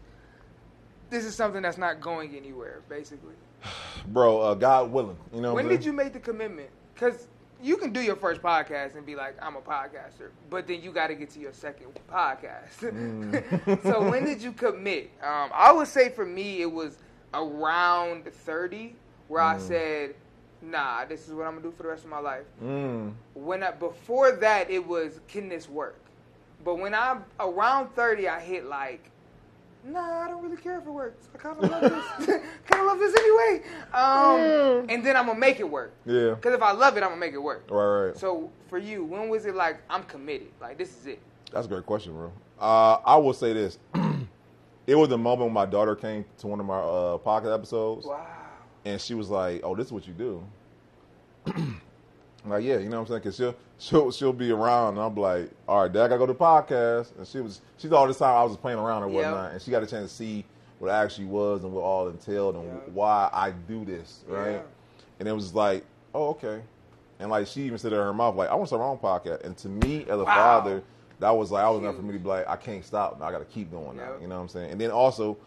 [1.09, 3.35] this is something that's not going anywhere, basically.
[4.07, 5.17] Bro, uh, God willing.
[5.33, 5.85] You know When did saying?
[5.85, 6.69] you make the commitment?
[6.93, 7.27] Because
[7.61, 10.91] you can do your first podcast and be like, I'm a podcaster, but then you
[10.91, 12.79] got to get to your second podcast.
[12.81, 13.83] Mm.
[13.83, 15.11] so when did you commit?
[15.23, 16.97] Um, I would say for me, it was
[17.33, 18.95] around 30
[19.27, 20.15] where I said,
[20.65, 22.45] nah, this is what I'm going to do for the rest of my life.
[22.63, 23.13] Mm.
[23.33, 25.99] When I, Before that, it was, can this work?
[26.63, 29.11] But when I'm around 30, I hit like,
[29.85, 31.27] nah, I don't really care if it works.
[31.33, 32.27] I kind of love this.
[32.65, 33.63] kind of love this anyway.
[33.93, 35.93] Um, and then I'm gonna make it work.
[36.05, 36.31] Yeah.
[36.31, 37.67] Because if I love it, I'm gonna make it work.
[37.69, 38.17] Right, right.
[38.17, 40.47] So for you, when was it like I'm committed?
[40.59, 41.19] Like this is it.
[41.51, 42.31] That's a great question, bro.
[42.59, 43.77] Uh, I will say this.
[44.87, 48.05] it was the moment when my daughter came to one of my uh, podcast episodes,
[48.05, 48.25] Wow.
[48.85, 50.43] And she was like, "Oh, this is what you do."
[51.47, 51.79] I'm
[52.45, 53.19] like, yeah, you know what I'm saying?
[53.21, 56.25] Because she'll, she'll, she'll be around, and I'm like, all right, Dad, I gotta go
[56.27, 57.15] to the podcast.
[57.17, 59.13] And she was, she thought all this time I was just playing around or Yep.
[59.15, 60.45] whatnot, and she got a chance to see
[60.79, 62.89] what it actually was and what all entailed and Yep.
[62.89, 64.53] why I do this, right?
[64.53, 64.61] Yeah.
[65.19, 66.61] And it was like, oh, okay.
[67.19, 68.87] And like she even said it in her mouth, like, I want to start my
[68.87, 69.43] own podcast.
[69.45, 70.25] And to me, as a Wow.
[70.25, 70.83] father,
[71.19, 73.21] that was like I was enough for me to be like, I can't stop.
[73.21, 74.11] I got to keep going now.
[74.13, 74.21] Yep.
[74.21, 74.71] You know what I'm saying?
[74.71, 75.37] And then also,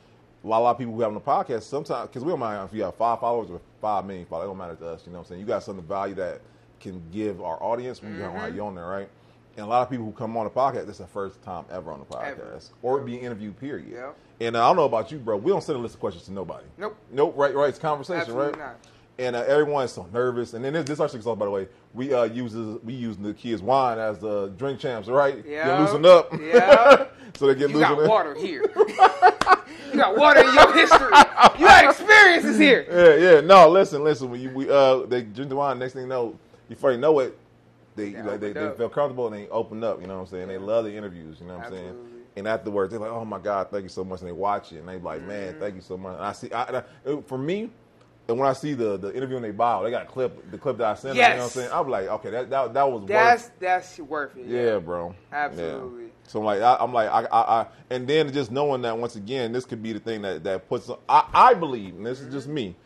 [0.44, 2.38] a lot, a lot of people who have on the podcast sometimes because we don't
[2.40, 4.46] mind if you have five followers or five million followers.
[4.46, 5.02] It don't matter to us.
[5.06, 5.40] You know what I'm saying?
[5.40, 6.40] You got something of value that
[6.80, 8.36] can give our audience when you Mm-hmm.
[8.38, 9.08] have you on there, right?
[9.56, 11.64] And a lot of people who come on the podcast, this is the first time
[11.72, 12.60] ever on the podcast Ever.
[12.82, 13.58] or being interviewed.
[13.58, 13.88] Period.
[13.90, 14.16] Yep.
[14.40, 15.36] And uh, I don't know about you, bro.
[15.36, 16.64] We don't send a list of questions to nobody.
[16.76, 16.96] Nope.
[17.10, 17.34] Nope.
[17.36, 17.52] Right.
[17.52, 17.68] Right.
[17.70, 18.20] It's conversation.
[18.20, 18.58] Absolutely right.
[18.58, 18.76] not.
[19.20, 20.54] And uh, everyone is so nervous.
[20.54, 23.60] And then this, this actually by the way, we uh, uses we use the kids'
[23.62, 25.44] wine as the drink champs, right?
[25.46, 25.66] Yeah.
[25.66, 26.32] Get loosened up.
[26.40, 27.06] Yeah.
[27.34, 28.62] so they get You got water here.
[28.76, 31.08] you got water in your history.
[31.58, 32.86] You got experiences here.
[33.20, 33.40] Yeah, yeah.
[33.40, 34.30] No, listen, listen.
[34.30, 37.18] When you we uh they drink the wine, next thing you know, before you know
[37.18, 37.36] it,
[37.96, 40.00] they They like they, they feel comfortable and they open up.
[40.00, 40.46] You know what I'm saying?
[40.48, 41.38] They love the interviews.
[41.40, 41.96] You know what I'm saying?
[42.36, 44.78] And afterwards, they're like, "Oh my God, thank you so much," and they watch it
[44.78, 45.60] and they're like, "Man, Mm-hmm.
[45.60, 47.70] thank you so much." And I see, I, I, for me.
[48.28, 50.58] And when I see the, the interview in they bio, they got a clip, the
[50.58, 51.16] clip that I sent.
[51.16, 51.52] them, You know what I'm Yes.
[51.52, 51.70] saying?
[51.72, 53.52] I'm like, okay, that that, that was That's worth.
[53.58, 54.46] that's worth it.
[54.46, 55.14] Yeah, bro.
[55.32, 56.04] Absolutely.
[56.04, 56.08] Yeah.
[56.24, 59.16] So I'm like, I, I'm like, I, I, I, and then just knowing that once
[59.16, 60.90] again, this could be the thing that that puts.
[61.08, 62.76] I, I believe, and this is just me.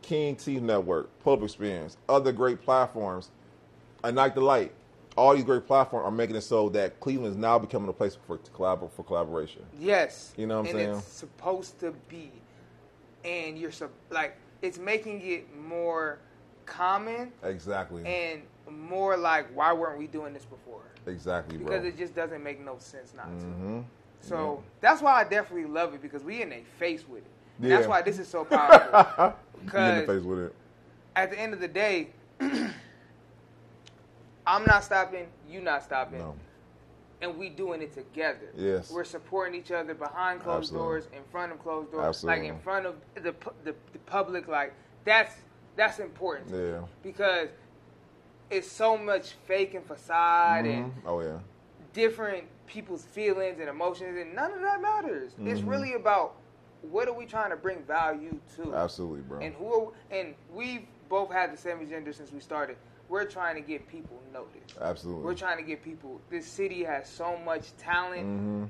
[0.00, 3.30] King T Network, Pull Up Experience, other great platforms,
[4.04, 4.72] Ignite the Light,
[5.16, 8.16] all these great platforms are making it so that Cleveland is now becoming a place
[8.26, 9.62] for collabor- for collaboration.
[9.78, 10.32] Yes.
[10.38, 10.98] You know what I'm and saying?
[10.98, 12.30] it's supposed to be.
[13.26, 13.72] And you're
[14.10, 16.18] like it's making it more
[16.64, 18.04] common Exactly.
[18.06, 20.80] and more like why weren't we doing this before?
[21.06, 21.66] exactly, bro.
[21.66, 23.44] Because it just doesn't make no sense not to.
[23.44, 23.84] Mhm.
[24.20, 27.30] So that's why I definitely love it because we in a face with it.
[27.62, 29.34] And that's why this is so powerful.
[29.56, 30.54] You in the Because face with it.
[31.16, 32.08] at the end of the day,
[34.46, 36.34] I'm not stopping, you not stopping, No.
[37.22, 38.50] And we doing it together.
[38.56, 38.90] Yes.
[38.90, 40.86] we're supporting each other behind closed Absolutely.
[40.86, 42.42] doors, in front of closed doors, Absolutely.
[42.42, 44.48] like in front of the, the the public.
[44.48, 44.74] Like
[45.04, 45.34] that's
[45.76, 46.82] that's important Yeah.
[47.02, 47.48] because
[48.50, 51.02] it's so much fake and facade and Mhm.
[51.06, 51.38] Oh yeah.
[51.92, 55.32] different people's feelings and emotions, and none of that matters.
[55.40, 55.68] It's Mm-hmm.
[55.68, 56.34] really about
[56.82, 59.38] what are we trying to bring value to, Absolutely, bro.
[59.40, 62.76] and who are, and we've both had the same agenda since we started.
[63.08, 64.76] We're trying to get people noticed.
[64.80, 65.24] Absolutely.
[65.24, 66.20] We're trying to get people.
[66.30, 68.64] This city has so much talent; hmm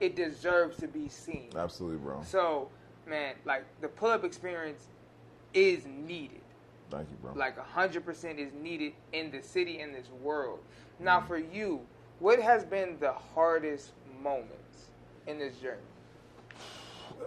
[0.00, 1.50] it deserves to be seen.
[1.56, 2.20] Absolutely, bro.
[2.24, 2.68] So,
[3.06, 4.88] man, like the pull-up experience
[5.54, 6.40] is needed.
[6.90, 7.32] Thank you, bro.
[7.36, 10.58] Like hundred percent is needed in the city in this world.
[10.98, 11.26] Now, Mm.
[11.28, 11.80] for you,
[12.18, 14.90] what has been the hardest moments
[15.26, 15.78] in this journey?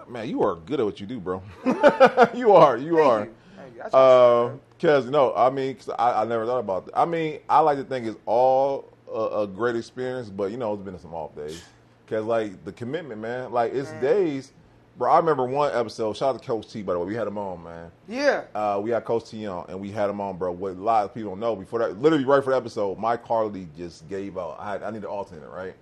[0.08, 1.42] Man, you are good at what you do, bro.
[2.36, 2.78] you are.
[2.78, 3.24] You Thank are.
[3.26, 3.36] you.
[3.66, 3.82] Thank you.
[3.84, 6.98] I try Because no, I mean, 'cause I, I never thought about that.
[6.98, 10.74] I mean, I like to think it's all a, a great experience, but you know,
[10.74, 11.64] it's been some off days.
[12.06, 14.54] Because like the commitment, man, like it's days,
[14.98, 15.12] bro.
[15.12, 16.16] I remember one episode.
[16.16, 17.06] Shout out to Coach T, by the way.
[17.08, 17.92] We had him on, man.
[18.08, 20.52] yeah, Uh, we had Coach T on, and we had him on, bro.
[20.52, 23.26] What a lot of people don't know before that, literally right for the episode, Mike
[23.26, 24.58] Harley just gave out.
[24.60, 25.74] I, had, I need an alternate, right?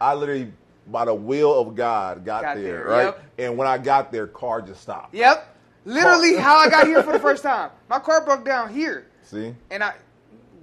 [0.00, 0.52] I literally,
[0.88, 3.04] by the will of God, got, Got there, there, right?
[3.04, 3.22] yep.
[3.38, 5.14] And when I got there, car just stopped.
[5.14, 5.49] yep.
[5.84, 7.70] Literally, how I got here for the first time.
[7.88, 9.94] My car broke down here, See, and I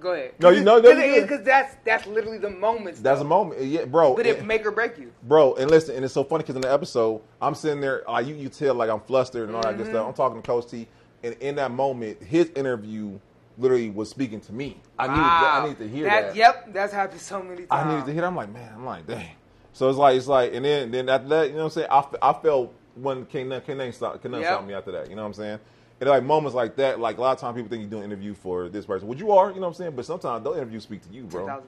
[0.00, 0.34] go ahead.
[0.38, 3.00] No, you know- no, because that's that's literally the moments.
[3.00, 3.26] that's though.
[3.26, 4.14] a moment, yeah, bro.
[4.14, 5.12] But it make or break you.
[5.24, 8.26] bro, and listen, and it's so funny because in the episode, I'm sitting there, like
[8.26, 9.82] you, you tell like I'm flustered and all that Mm-hmm.
[9.82, 10.06] good stuff.
[10.06, 10.86] I'm talking to Coach T,
[11.24, 13.18] and in that moment, his interview
[13.58, 14.78] literally was speaking to me.
[14.98, 16.36] I needed, I needed to hear that.
[16.36, 17.68] Yep, that's happened so many times.
[17.70, 18.20] I needed to hear.
[18.20, 18.28] That.
[18.28, 19.30] I'm like, man, I'm like, dang.
[19.72, 21.86] So it's like, it's like, and then, then after that, you know what I'm saying?
[22.22, 24.44] I, I felt when can't can't stop, can't Yep.
[24.44, 25.08] stop me after that.
[25.10, 25.58] You know what I'm saying?
[26.00, 28.12] And like moments like that, like a lot of times people think you're doing an
[28.12, 29.96] interview for this person, which you are, you know what I'm saying?
[29.96, 31.46] But sometimes those interviews speak to you, bro.
[31.46, 31.62] 1000%.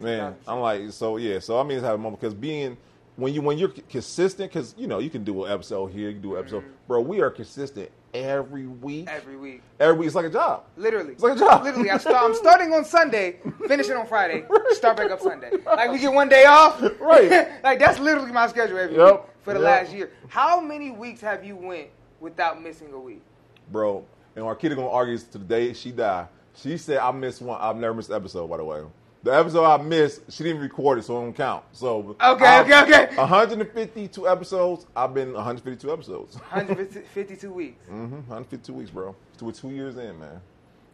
[0.00, 0.36] Man, 1000%.
[0.48, 1.38] I'm like, so yeah.
[1.40, 2.76] So I mean, it's having a moment because being
[3.16, 6.14] when you when you're consistent, because you know you can do an episode here, you
[6.14, 6.72] can do an episode, mm-hmm.
[6.88, 7.00] bro.
[7.00, 9.08] We are consistent every week.
[9.08, 9.62] every week.
[9.78, 10.64] Every week, it's like a job.
[10.76, 11.12] Literally.
[11.12, 11.64] It's like a job.
[11.64, 11.90] Literally.
[11.90, 15.50] I start, I'm starting on Sunday, finishing on Friday, start back up Sunday.
[15.64, 16.80] Like we get one day off.
[17.00, 17.48] Right.
[17.64, 19.12] like that's literally my schedule every Yep.
[19.12, 19.82] week for the Yep.
[19.82, 20.10] last year.
[20.28, 21.88] How many weeks have you went
[22.20, 23.22] without missing a week?
[23.70, 24.04] bro.
[24.36, 26.28] And our kid gonna argue to the day she died.
[26.54, 27.58] She said I missed one.
[27.60, 28.82] I've never missed an episode, by the way.
[29.22, 31.64] The episode I missed, she didn't record it, so it don't count.
[31.72, 33.16] So Okay, I've- okay, okay.
[33.16, 34.86] 152 episodes.
[34.94, 36.36] I've been 152 episodes.
[36.50, 37.86] 152 weeks.
[37.86, 38.14] Mm-hmm.
[38.28, 39.14] 152 weeks, bro.
[39.40, 40.40] We're two years in, man.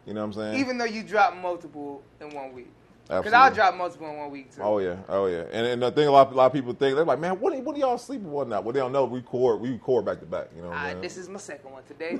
[0.05, 0.59] You know what I'm saying?
[0.59, 2.71] Even though you dropped multiple in one week.
[3.07, 4.61] Because I'll drop multiple in one week too.
[4.61, 6.95] Oh yeah, oh yeah, and, and the thing a lot, a lot of people think
[6.95, 8.63] they're like, man, what, what do y'all sleeping and whatnot?
[8.63, 9.03] Well, they don't know.
[9.03, 10.47] We record, we record back to back.
[10.55, 12.17] You know what I'm this is my second one today.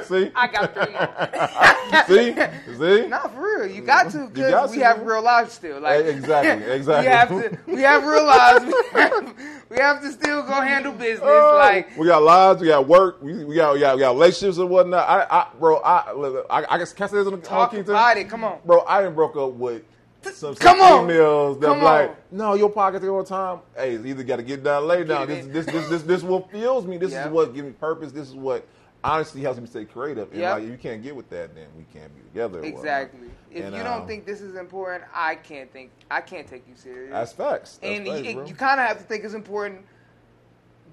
[0.04, 2.06] See, I got three more.
[2.06, 3.06] see, see.
[3.10, 5.06] Nah, for real, you got to because we to, have man.
[5.06, 5.80] real lives still.
[5.80, 7.06] Like Eh, exactly, exactly.
[7.06, 8.64] we have to, we have real lives.
[8.94, 9.34] We have,
[9.70, 11.20] we have to still go handle business.
[11.24, 14.12] Oh, like we got lives, we got work, we, we got we got we got
[14.12, 15.08] relationships and whatnot.
[15.08, 16.12] I, I bro, I,
[16.50, 18.28] I, I guess can I say this on the on talk King about it.
[18.28, 18.60] Come on.
[18.64, 18.84] bro.
[18.86, 19.82] I didn't broke up with
[20.22, 21.06] some, some Come on.
[21.08, 22.16] females that like, on.
[22.30, 23.60] no, your podcast all the time.
[23.76, 25.28] Hey, it's either got to get down, lay down.
[25.28, 26.98] This, it this, this, this, this, what fuels me.
[26.98, 27.26] This Yep.
[27.26, 28.12] is what gives me purpose.
[28.12, 28.66] This is what
[29.02, 30.30] honestly helps me stay creative.
[30.32, 30.54] And Yep.
[30.54, 32.62] like, if you can't get with that, then we can't be together.
[32.62, 33.28] Exactly.
[33.50, 35.90] If And, you don't um, think this is important, I can't think.
[36.10, 37.10] I can't take you serious.
[37.10, 37.78] that's facts.
[37.82, 39.84] That's and facts, you, you kind of have to think it's important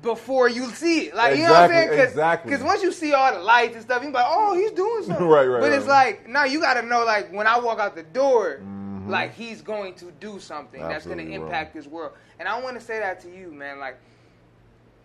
[0.02, 1.16] before you see it.
[1.16, 2.10] Like you know what I'm Exactly, saying?
[2.10, 2.52] exactly.
[2.52, 5.26] Because once you see all the lights and stuff, you're like, oh, he's doing something.
[5.28, 6.18] Right, right, But it's right.
[6.20, 8.77] like, now you got to know, like when I walk out the door, mm.
[9.08, 11.34] Like he's going to do something that's going to Mm-hmm.
[11.34, 12.14] Absolutely, impact this world.
[12.40, 13.80] And I want to say that to you, man.
[13.80, 13.98] Like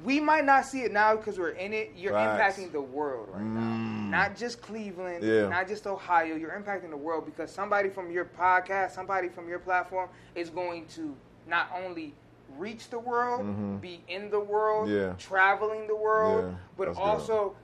[0.05, 1.93] we might not see it now because we're in it.
[1.97, 2.59] You're Facts.
[2.59, 5.49] impacting the world right now, not just Cleveland, Yeah.
[5.49, 6.35] not just Ohio.
[6.35, 10.87] You're impacting the world because somebody from your podcast, somebody from your platform is going
[10.97, 11.15] to
[11.47, 12.15] not only
[12.59, 14.97] reach the world, be in the world, Mm-hmm.
[15.11, 15.15] Yeah.
[15.19, 17.55] traveling the world, Yeah, but that's also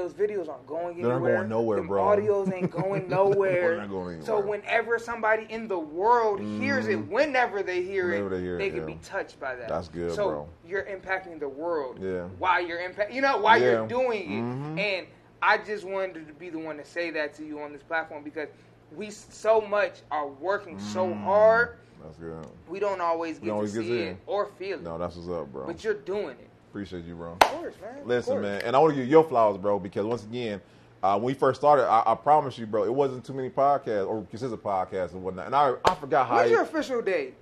[0.00, 1.18] those videos aren't going anywhere.
[1.20, 2.02] They're going nowhere, Them bro.
[2.02, 3.86] Audios ain't going nowhere.
[3.86, 8.40] Going So whenever somebody in the world hears it, whenever they hear Whenever it, they
[8.40, 8.86] hear they it, can yeah.
[8.86, 9.68] be touched by that.
[9.68, 10.48] That's good, so bro.
[10.66, 11.98] you're impacting the world.
[12.00, 12.24] Yeah.
[12.38, 13.72] While you're impact, you know, while Yeah.
[13.72, 14.78] you're doing it, Mhm.
[14.78, 15.06] and
[15.42, 18.22] I just wanted to be the one to say that to you on this platform
[18.24, 18.48] because
[18.96, 21.76] we so much are working so hard.
[22.02, 22.46] That's good.
[22.68, 24.08] We don't always We get don't always to see in.
[24.08, 25.66] it or feel it, No, that's what's up, bro.
[25.66, 26.49] but you're doing it.
[26.70, 27.32] Appreciate you, bro.
[27.32, 28.06] Of course, man.
[28.06, 28.42] Listen, course.
[28.42, 30.60] man, and I want to give you your flowers, bro, because once again,
[31.02, 34.06] uh, when we first started, I, I promise you, bro, it wasn't too many podcasts
[34.06, 35.46] or consistent podcasts and whatnot.
[35.46, 37.34] And I, I forgot how it- your official date?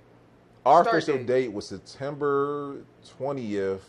[0.65, 1.27] our start official date?
[1.27, 2.77] date was September
[3.17, 3.87] twentieth,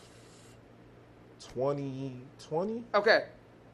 [1.52, 2.84] twenty twenty.
[2.94, 3.24] Okay,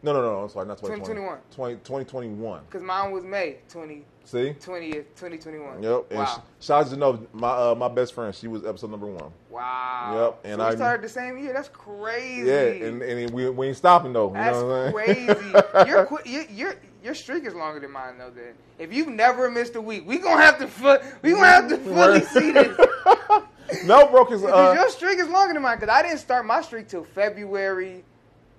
[0.02, 1.14] No, no, no, I'm sorry, not 2020.
[1.16, 1.38] 2021.
[1.50, 2.60] 20, 2021.
[2.66, 4.54] because mine was May 20, See?
[4.58, 5.82] 20th, 2021.
[5.84, 6.06] Yep.
[6.10, 6.24] And Wow.
[6.60, 8.34] sh- shout out to know my uh, my best friend.
[8.34, 9.30] She was episode number one.
[9.50, 10.34] wow.
[10.44, 11.52] Yep, and so we I- started the same year.
[11.52, 12.48] That's crazy.
[12.48, 14.28] Yeah, and, and we, we ain't stopping though.
[14.28, 15.26] You That's know what I'm crazy.
[15.26, 15.86] saying?
[15.86, 18.30] your, qu- your your your streak is longer than mine though.
[18.30, 21.68] Then if you've never missed a week, we gonna have to fu- we gonna have
[21.68, 22.76] to fully see this.
[23.84, 25.78] no, bro, because Because uh, your streak is longer than mine.
[25.78, 28.04] Because I didn't start my streak till February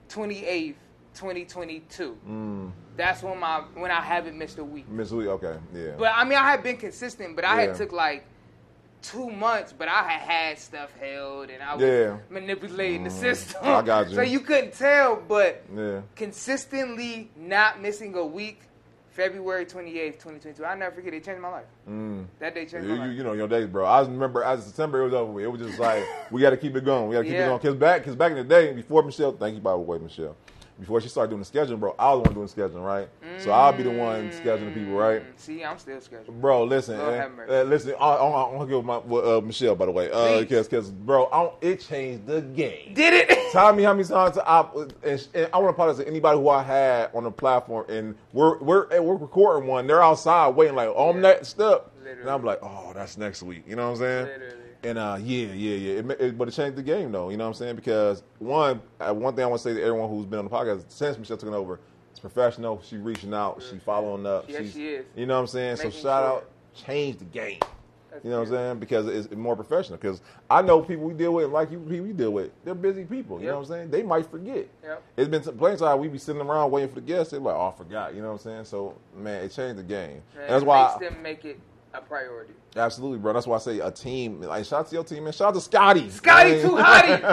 [0.07, 0.77] twenty eighth,
[1.13, 2.17] twenty twenty two.
[2.97, 4.89] Mm, That's when my when I haven't missed a week.
[4.89, 5.91] Miss week, okay, yeah.
[5.97, 7.67] But I mean, I had been consistent, but I Yeah.
[7.69, 8.25] had took like
[9.01, 11.87] two months, but I had had stuff held and I was Yeah.
[11.87, 13.61] Mm, manipulating the system.
[13.63, 14.15] I got you.
[14.15, 16.01] so you couldn't tell, but yeah.
[16.15, 18.61] consistently not missing a week.
[19.11, 20.63] February 28th, 2022.
[20.63, 21.23] I never forget it.
[21.23, 21.65] changed my life.
[21.89, 22.25] Mm.
[22.37, 23.17] That day changed You, my life.
[23.17, 23.83] you know your days, bro.
[23.83, 25.31] I remember as September it was over.
[25.31, 25.43] with.
[25.43, 27.07] It was just like we got to keep it going.
[27.09, 27.45] We got to keep Yeah.
[27.45, 27.59] it going.
[27.61, 30.35] Cause back, cause back in the day, before Michelle, thank you by the way, Michelle.
[30.79, 33.09] Before she started doing the scheduling, bro, I was the one doing the scheduling, right?
[33.39, 35.21] So I'll be the one scheduling the people, right?
[35.21, 36.39] Mm, See, I'm still scheduling.
[36.39, 37.13] Bro, listen, Lord
[37.49, 37.95] eh, uh, listen.
[37.99, 40.07] I, I, I want to give my well, uh, Michelle, by the way,
[40.39, 42.93] because because bro, I don't, it changed the game.
[42.93, 43.51] Did it?
[43.51, 44.67] Tell me how many times I
[45.03, 48.15] and, and I want to apologize to anybody who I had on the platform, and
[48.33, 49.87] we're we're eh, we're recording one.
[49.87, 53.63] They're outside waiting, like on next up, and I'm like, oh, that's next week.
[53.67, 54.25] You know what I'm saying?
[54.27, 54.66] Literally.
[54.83, 55.93] And uh, yeah, yeah, yeah.
[55.99, 57.29] It, it, but it changed the game, though.
[57.29, 57.75] You know what I'm saying?
[57.75, 60.51] Because one, uh, one thing I want to say to everyone who's been on the
[60.51, 61.79] podcast since Michelle took it over,
[62.11, 62.81] it's professional.
[62.83, 63.61] She reaching out.
[63.69, 64.45] She following up.
[64.47, 65.05] Yes, She's, she is.
[65.15, 65.77] You know what I'm saying?
[65.77, 66.31] Making so shout sure.
[66.37, 67.59] out, change the game.
[68.11, 68.79] That's You know what I'm saying?
[68.79, 69.97] Because it's more professional.
[69.97, 73.03] Because I know people we deal with, like you people we deal with, they're busy
[73.03, 73.39] people.
[73.39, 73.51] You Yep.
[73.51, 73.91] know what I'm saying?
[73.91, 74.67] They might forget.
[74.83, 75.03] Yep.
[75.17, 77.31] It's been some plenty of times we be sitting around waiting for the guests.
[77.31, 78.15] They're like, oh, I forgot.
[78.15, 78.65] You know what I'm saying?
[78.65, 80.21] So, man, it changed the game.
[80.35, 81.59] That's it why, makes them make it
[81.93, 82.53] a priority.
[82.75, 83.33] absolutely, bro.
[83.33, 84.41] That's why I say a team.
[84.41, 85.33] Like, shout out to your team, man.
[85.33, 86.09] Shout out to Scotty.
[86.09, 86.61] Scotty Man.
[86.61, 87.23] too hotty.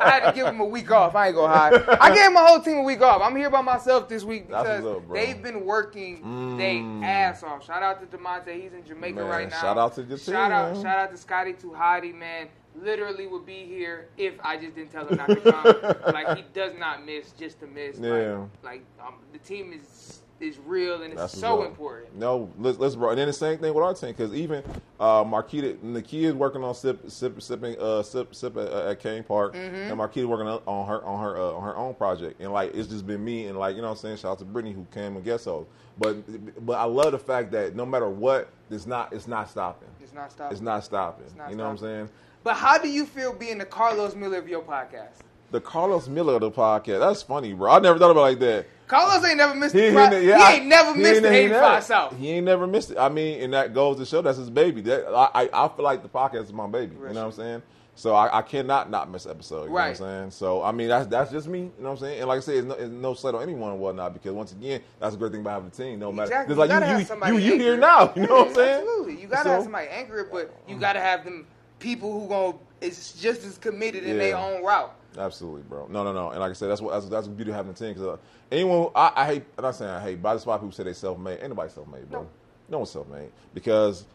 [0.00, 1.14] I had to give him a week off.
[1.14, 1.74] I ain't gonna hide.
[2.00, 3.20] I gave my whole team a week off.
[3.22, 6.56] I'm here by myself this week because up, they've been working Mm.
[6.56, 7.64] they ass off.
[7.66, 8.54] Shout out to Demonte.
[8.62, 9.60] He's in Jamaica Man, right now.
[9.60, 10.82] shout out to your Shout team, out, man.
[10.82, 12.48] shout out to Scotty too hotty, man.
[12.78, 16.12] Literally would be here if I just didn't tell him not to come.
[16.14, 17.98] like he does not miss just to miss.
[17.98, 18.38] Yeah.
[18.62, 22.14] Like, like um, the team is is real and it's That's so important.
[22.16, 23.10] No, let's, let's bro.
[23.10, 24.62] And then the same thing with our team because even
[25.00, 29.22] uh, Marquita, Nakia is working on sip, sip, sipping, uh, sip, sip at, at Cain
[29.24, 29.74] Park, Mm-hmm.
[29.74, 32.40] and Marquita working on her on her uh, on her own project.
[32.40, 34.16] And like it's just been me and like you know what I'm saying.
[34.18, 35.68] Shout out to Brittany who came and guest host.
[35.98, 39.88] But but I love the fact that no matter what, it's not it's not stopping.
[40.02, 40.52] It's not stopping.
[40.52, 41.26] It's not stopping.
[41.36, 42.08] not you know what I'm saying?
[42.44, 45.18] But how do you feel being the Karlous Miller of your podcast?
[45.52, 47.00] The Karlous Miller of the podcast.
[47.00, 47.70] That's funny, bro.
[47.70, 48.66] I never thought about it like that.
[48.88, 51.22] Karlous ain't never missed He, the he, pri- yeah, he ain't never he missed ain't-
[51.22, 52.16] the he ain't 85 never- South.
[52.16, 52.98] He ain't never missed it.
[52.98, 54.80] I mean, and that goes to show that's his baby.
[54.82, 56.94] That I, I, I feel like the podcast is my baby.
[56.94, 57.62] You know what I'm saying?
[57.98, 59.70] So I, I cannot not miss episode.
[59.70, 59.98] You Right.
[59.98, 60.30] know what I'm saying?
[60.32, 61.60] So I mean, that's that's just me.
[61.60, 62.18] You know what I'm saying?
[62.20, 64.52] And like I said, it's no, it's no slight on anyone and whatnot because once
[64.52, 65.98] again, that's a great thing about having a team.
[65.98, 66.54] No matter, Exactly.
[66.56, 68.12] like You gotta you, have you, somebody you, here now.
[68.14, 68.80] You know what I'm saying?
[68.82, 69.20] Absolutely.
[69.22, 71.46] You gotta So- have somebody anchor it, but you gotta have them
[71.78, 74.94] people who going is just as committed in their own route.
[75.18, 75.86] Absolutely, bro.
[75.88, 76.30] No, no, no.
[76.30, 77.88] And like I said, that's what that's, that's the beauty of having a team.
[77.88, 78.16] Because uh,
[78.50, 79.44] anyone, I, I hate.
[79.56, 81.40] I'm not saying I hate, but I just why people say they self made.
[81.40, 82.26] Anybody self made, bro.
[82.68, 83.30] No what's up, man.
[83.54, 84.06] Because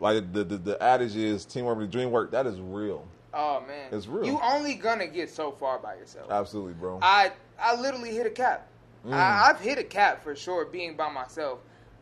[0.00, 2.30] like the the, the adage is teamwork with dream work.
[2.32, 3.06] That is real.
[3.32, 4.26] Oh man, It's real.
[4.26, 6.30] You only gonna get so far by yourself.
[6.30, 6.98] Absolutely, bro.
[7.02, 8.66] I I literally hit a cap.
[9.06, 9.12] Mm.
[9.12, 11.60] I, I've hit a cap for sure being by myself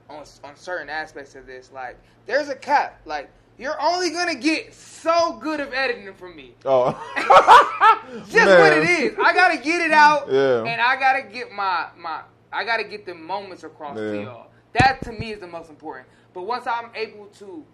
[0.09, 1.71] on on certain aspects of this.
[1.73, 3.01] Like there's a cap.
[3.05, 6.55] Like you're only gonna get so good of editing from me.
[6.65, 6.91] oh,
[8.29, 9.19] Just what it is.
[9.23, 10.65] I gotta get it out, Yeah.
[10.65, 12.23] and I gotta get my my.
[12.53, 14.47] I gotta get the moments across to y'all.
[14.73, 16.09] That to me is the most important.
[16.35, 17.65] But once I'm able to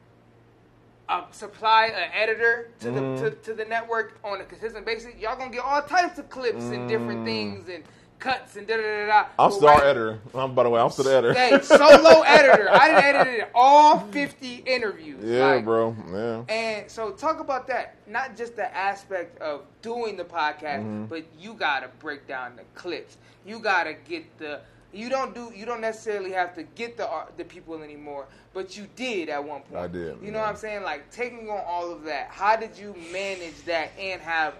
[1.08, 3.22] uh, supply an editor to Mm-hmm.
[3.24, 6.28] the to, to the network on a consistent basis, y'all gonna get all types of
[6.30, 7.84] clips and different things and
[8.24, 9.26] cuts and da da da da.
[9.38, 10.18] I'm still our right- editor.
[10.34, 11.34] I'm, by the way, I'm still the editor.
[11.34, 12.68] Hey, solo editor.
[12.70, 15.22] I done edited all 50 interviews.
[15.22, 15.94] yeah, Like, bro.
[16.10, 16.44] Yeah.
[16.54, 17.96] and so talk about that.
[18.06, 21.04] Not just the aspect of doing the podcast, Mm-hmm.
[21.06, 23.18] but you gotta break down the clips.
[23.46, 24.60] You gotta get the
[24.92, 28.76] you don't do you don't necessarily have to get the art- the people anymore, but
[28.76, 29.76] you did at one point.
[29.82, 30.44] I did, You know yeah.
[30.44, 30.82] what I'm saying?
[30.84, 32.28] Like taking on all of that.
[32.30, 34.54] How did you manage that and have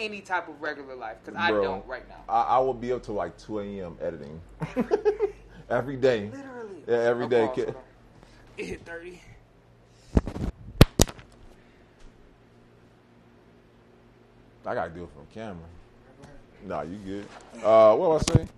[0.00, 1.18] any type of regular life?
[1.24, 2.24] Because I Bro, don't right now.
[2.28, 3.96] I, I will be up to like 2 a.m.
[4.00, 4.40] editing
[5.70, 6.30] every day.
[6.34, 6.82] Literally.
[6.88, 7.46] Yeah, every day.
[7.46, 7.82] pause, Ki- hold on.
[8.56, 9.20] It hit 30.
[14.66, 15.56] I gotta do it from camera.
[16.66, 17.26] Nah, you good.
[17.64, 18.48] Uh, what was I say?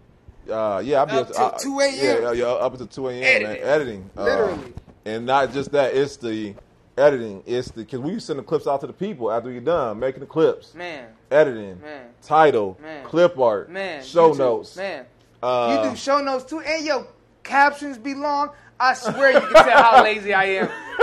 [0.53, 2.23] Uh, yeah, I'll be Up to, I- 2 a.m..
[2.23, 3.21] Yeah, yeah, up until 2 a.m.
[3.21, 3.45] man.
[3.57, 3.63] Editing.
[3.65, 4.11] Editing.
[4.17, 4.75] Uh, Literally.
[5.05, 6.55] and not just that, it's the
[6.97, 7.43] editing.
[7.47, 10.21] It's the because we send the clips out to the people after you're done making
[10.21, 12.07] the clips, Man, editing, Man.
[12.23, 13.05] title, Man.
[13.05, 14.03] clip art, man.
[14.03, 14.77] show notes.
[14.77, 15.07] Man.
[15.43, 17.07] Uh, You do show notes too, and your
[17.43, 18.51] captions be long.
[18.79, 20.67] I swear you can tell how lazy I am.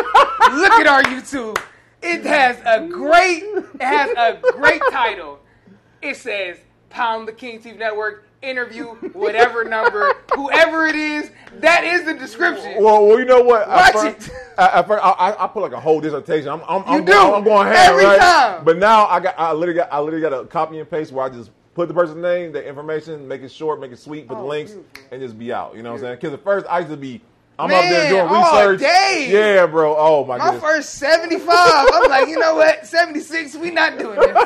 [0.58, 1.58] Look at our YouTube.
[2.02, 5.39] It has a great, it has a great title.
[6.02, 6.58] It says
[6.89, 11.30] "Pound the King TV Network." Interview whatever number, whoever it is.
[11.60, 12.82] That is the description.
[12.82, 13.67] Well, well, you know what?
[13.67, 14.34] Watch at first, it.
[14.88, 16.47] First, I, I, I put like a whole dissertation.
[16.47, 17.12] I'm, I'm, I'm, do.
[17.12, 18.17] going, I'm going ham, Every right?
[18.19, 18.63] time.
[18.63, 21.25] But now I got, I literally got, I literally got a copy and paste where
[21.25, 24.36] I just put the person's name, the information, make it short, make it sweet, put
[24.38, 25.02] the Oh, links, beautiful.
[25.12, 25.75] and just be out.
[25.75, 26.15] You know what I'm saying?
[26.15, 27.19] Because at first I used to be,
[27.60, 28.80] I'm up there Man, doing research.
[28.80, 29.28] day.
[29.30, 29.95] Yeah, bro.
[29.98, 30.54] Oh my, god.
[30.54, 31.45] My first 75.
[31.50, 32.86] I'm like, you know what?
[32.86, 34.38] 76, we not doing this.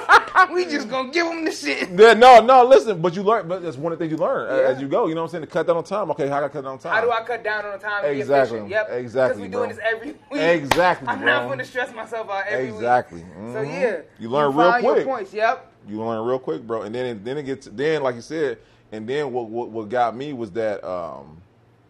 [0.52, 1.90] We just gonna give them the shit.
[1.92, 2.66] Yeah, no, no.
[2.66, 3.48] Listen, but you learn.
[3.48, 4.70] But that's one of the things you learn Yeah.
[4.72, 5.06] as you go.
[5.08, 5.42] You know what I'm saying?
[5.44, 6.10] To cut down on time.
[6.12, 6.94] Okay, how do I cut down on time?
[6.94, 8.66] How do I cut down on time Exactly.
[8.68, 8.90] Yep.
[8.92, 10.42] Exactly, Because we doing this every week.
[10.42, 11.28] Exactly, I'm bro.
[11.28, 13.20] not going to stress myself out every Exactly.
[13.20, 13.34] week.
[13.38, 13.54] Mhm.
[13.54, 15.06] So yeah, You learn real find your quick.
[15.06, 15.34] points.
[15.34, 15.72] Yep.
[15.88, 16.82] you learn real quick, bro.
[16.82, 18.58] And then then it gets then like you said,
[18.92, 21.38] and then what what, what got me was that um,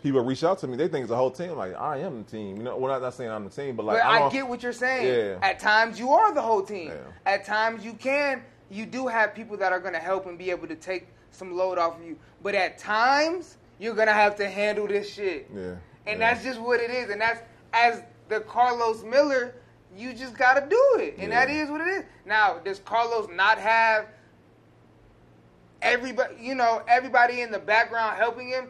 [0.03, 0.75] people reach out to me.
[0.75, 1.51] They think it's a whole team.
[1.55, 2.57] Like I am the team.
[2.57, 4.47] You know, we're not, not saying I'm the team, but like but I'm I get
[4.47, 5.07] what you're saying.
[5.07, 5.39] Yeah.
[5.41, 6.89] At times you are the whole team.
[6.89, 6.97] Yeah.
[7.33, 8.43] At times you can.
[8.69, 11.55] You do have people that are going to help and be able to take some
[11.55, 12.17] load off of you.
[12.41, 15.49] But at times you're going to have to handle this shit.
[15.53, 15.75] Yeah.
[16.05, 16.33] And yeah.
[16.33, 17.09] that's just what it is.
[17.09, 19.55] And that's as the Karlous Miller,
[19.95, 21.15] you just got to do it.
[21.17, 21.45] And Yeah.
[21.45, 22.03] that is what it is.
[22.25, 24.07] Now, does Karlous not have
[25.81, 28.69] everybody, you know, everybody in the background helping him?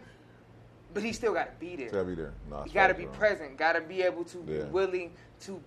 [0.94, 1.90] But he still got to be there.
[1.90, 2.34] Gotta be there.
[2.50, 3.58] No, You got to be present.
[3.58, 4.64] Got to be able to Yeah.
[4.64, 5.62] be willing to.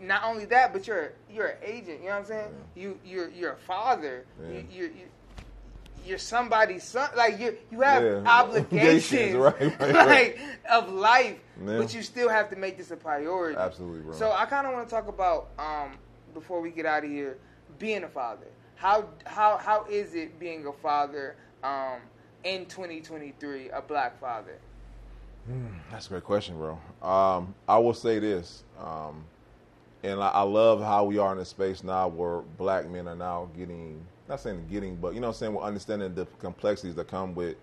[0.00, 2.00] Not only that, but you're you're an agent.
[2.00, 2.48] You know what I'm saying?
[2.76, 4.24] You you're you're a father.
[4.40, 4.48] Yeah.
[4.48, 5.04] You, you're you,
[6.06, 7.10] you're somebody's son.
[7.16, 8.22] Like you you have Yeah.
[8.26, 11.78] obligations, Obligations, right, right, like of life, Yeah.
[11.78, 13.58] but you still have to make this a priority.
[13.58, 14.12] Absolutely, bro.
[14.14, 15.98] So I kind of want to talk about um,
[16.32, 17.38] before we get out of here,
[17.80, 18.46] being a father.
[18.76, 21.98] How how how is it being a father um,
[22.44, 24.58] in 2023, a black father?
[25.90, 26.78] That's a great question, bro.
[27.02, 29.24] Um, I will say this, um,
[30.02, 33.16] and I, I love how we are in a space now where black men are
[33.16, 36.94] now getting, not saying getting, but you know what I'm saying, we're understanding the complexities
[36.96, 37.56] that come with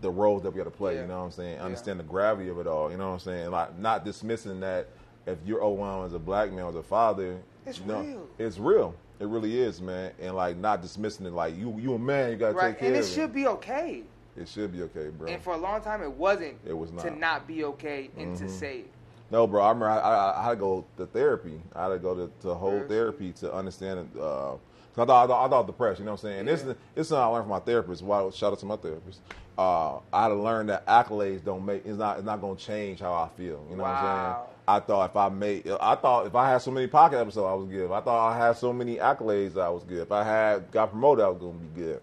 [0.00, 0.94] the roles that we got to play.
[0.94, 1.02] Yeah.
[1.02, 1.56] You know what I'm saying?
[1.56, 1.64] Yeah.
[1.64, 2.90] Understand the gravity of it all.
[2.90, 3.50] You know what I'm saying?
[3.50, 4.88] Like not dismissing that
[5.26, 8.28] if you're overwhelmed as a black man or as a father, It's you know, real.
[8.38, 8.94] It's real.
[9.20, 10.12] It really is, man.
[10.20, 12.78] And like not dismissing it like you you a man, you got to Right, take
[12.78, 12.98] care of it.
[12.98, 14.02] and it of should be okay.
[14.36, 15.28] It should be okay, bro.
[15.28, 16.58] And for a long time, it wasn't.
[16.64, 17.06] It was not.
[17.06, 17.18] Mm-hmm.
[17.20, 18.90] not be okay and to say it.
[19.30, 19.62] No, bro.
[19.62, 21.60] I remember I, I, I had to go to therapy.
[21.74, 24.20] I had to go to, to whole therapy to understand it.
[24.20, 25.98] Uh, I thought I thought, I thought depressed.
[26.00, 26.38] You know what I'm saying?
[26.40, 26.70] And this Yeah.
[26.70, 28.02] is this is something I learned from my therapist.
[28.02, 29.20] Why shout out to my therapist.
[29.58, 32.64] Uh, I had to learn that accolades don't make it's not it's not going to
[32.64, 33.64] change how I feel.
[33.68, 34.57] You know what I'm saying?
[34.68, 37.54] I thought if I made I thought if I had so many pocket episodes I
[37.54, 37.86] was good.
[37.86, 40.02] If I thought I had so many accolades I was good.
[40.02, 42.00] If I had got promoted I was going to be good.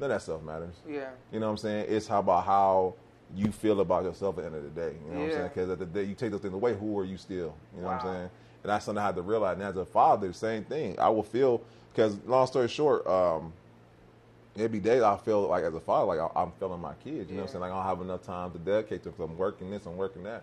[0.00, 0.74] None of that stuff matters.
[0.88, 1.10] Yeah.
[1.32, 1.86] You know what I'm saying?
[1.88, 2.94] It's how about how
[3.34, 4.94] you feel about yourself at the end of the day.
[5.06, 5.48] You know what I'm saying?
[5.48, 7.54] Because at the day you take those things away, who are you still?
[7.74, 8.30] You know what I'm saying?
[8.62, 9.54] And that's something I had to realize.
[9.54, 10.98] And as a father, same thing.
[10.98, 11.60] I will feel
[11.92, 13.52] because long story short, um,
[14.54, 17.28] be days I feel like as a father, like I- I'm feeling my kids.
[17.30, 17.60] You know what I'm saying?
[17.60, 19.30] Like I don't have enough time to dedicate to them.
[19.32, 20.42] I'm working this, I'm working that.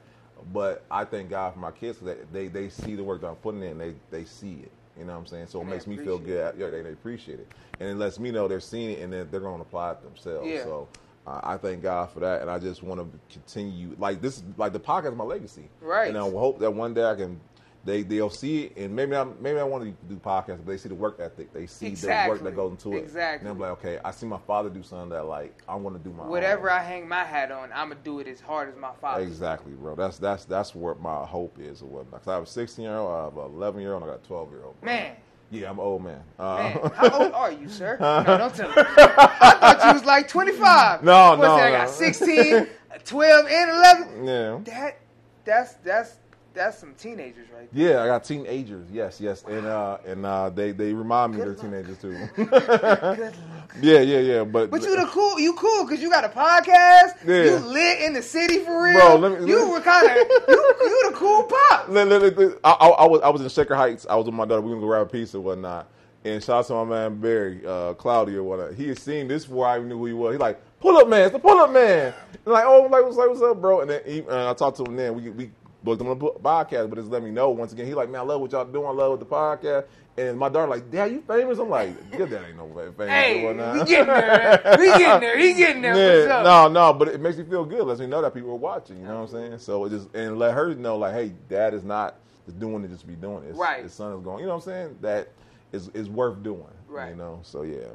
[0.52, 3.36] But I thank God for my kids because they, they see the work that I'm
[3.36, 3.78] putting in.
[3.78, 4.72] They they see it.
[4.98, 5.48] You know what I'm saying?
[5.48, 6.56] So it And they makes me feel good.
[6.58, 7.48] Yeah, they, they appreciate it,
[7.80, 10.04] and it lets me know they're seeing it and then they're going to apply it
[10.04, 10.48] themselves.
[10.48, 10.64] Yeah.
[10.64, 10.88] So.
[11.26, 13.96] Uh, I thank God for that, and I just want to continue.
[13.98, 16.10] Like this, like the podcast, is my legacy, Right.
[16.10, 17.40] And I hope that one day I can,
[17.86, 20.78] they they'll see it, and maybe I maybe I want to do podcasts, but they
[20.78, 23.48] see the work ethic, they see the work that goes into it, Exactly.
[23.48, 26.04] And I'm like, okay, I see my father do something that like I want to
[26.10, 26.78] do my Whatever own.
[26.78, 29.22] I hang my hat on, I'm gonna do it as hard as my father.
[29.24, 29.96] Exactly, bro.
[29.96, 32.22] That's that's that's what my hope is or whatnot.
[32.24, 34.16] 'Cause I have a 16 year old, I have an 11 year old, and I
[34.16, 34.76] got a 12 year old.
[34.82, 35.16] Man,
[35.52, 36.24] Yeah, I'm an old man.
[36.40, 37.98] Uh, man, how old are you, sir?
[38.26, 38.76] No, don't tell me.
[38.78, 41.04] I thought you was like 25.
[41.04, 41.68] No, What's no, that?
[41.68, 42.68] I got 16,
[43.06, 44.26] 12, and 11.
[44.26, 44.60] yeah.
[44.74, 45.00] That,
[45.46, 46.16] that's that's
[46.54, 48.88] that's some teenagers right Yeah, I got teenagers.
[48.92, 51.88] Yes, yes, and uh, and uh, they they remind me Good they're luck.
[51.88, 52.12] teenagers too.
[52.12, 53.16] there.
[53.16, 53.34] Good.
[53.82, 54.44] yeah, yeah, yeah.
[54.44, 57.26] But But you the cool, you cool because you got a podcast.
[57.26, 57.44] Yeah.
[57.44, 58.94] You lit in the city for real.
[59.00, 61.90] Bro, let me- you let were kind of you, you the cool pop.
[61.90, 62.60] Look, look.
[62.64, 64.06] I, I, I was I was in Shaker Heights.
[64.10, 64.62] I was with my daughter.
[64.62, 65.88] We were gonna go grab a pizza and whatnot.
[66.26, 68.76] And shout out to my man Barry, uh, Cloudy or whatnot.
[68.76, 70.34] He had seen this before I even knew who he was.
[70.34, 72.14] He like, pull up man, it's the pull up man.
[72.46, 73.82] And like, oh, like what's, like, what's up, bro?
[73.82, 75.16] And then he, and I talked to him then.
[75.16, 75.52] We we
[75.84, 77.86] booked him on the podcast, but just let me know once again.
[77.86, 78.88] He like, man, I love what y'all doing.
[78.88, 79.86] I love the podcast.
[80.16, 81.58] And my daughter like, Dad, you famous?
[81.58, 84.78] I'm like, your dad ain't no famous Hey, we getting there.
[84.78, 85.40] We getting there.
[85.40, 85.96] He getting there.
[85.96, 86.44] Yeah, for sure.
[86.44, 87.84] no, no, but it makes me feel good.
[87.84, 88.98] Lets me know that people are watching.
[88.98, 89.58] You know what I'm saying?
[89.60, 92.16] So it just and let her know, like, hey, dad is not
[92.46, 93.48] just doing it just to be doing it.
[93.48, 93.84] His, Right.
[93.84, 94.40] His son is going.
[94.40, 94.98] You know what I'm saying?
[95.02, 95.30] That
[95.72, 96.64] is is worth doing.
[96.88, 97.10] Right.
[97.10, 97.40] You know.
[97.42, 97.88] So yeah.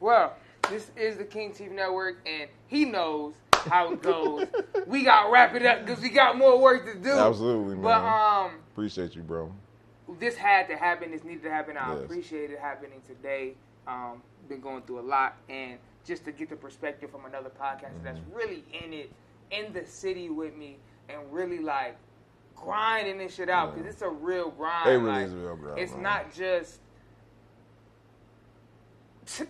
[0.00, 0.34] Well,
[0.70, 4.46] this is the King TV Network, and he knows how it goes.
[4.86, 7.10] we got to wrap it up because we got more work to do.
[7.12, 7.82] Absolutely, man.
[7.82, 9.52] But um, Appreciate you, bro.
[10.18, 11.10] this had to happen.
[11.10, 11.76] This needed to happen.
[11.76, 12.04] I Yes.
[12.04, 13.54] appreciate it happening today.
[13.86, 18.02] Um, been going through a lot, and just to get the perspective from another podcaster
[18.02, 18.34] that's Mm-hmm.
[18.36, 19.10] really in it,
[19.50, 21.96] in the city with me, and really like
[22.56, 23.90] grinding this shit out because Yeah.
[23.92, 24.88] it's a real grind.
[24.88, 26.02] It really like, is a real grind, It's man.
[26.02, 26.80] not just.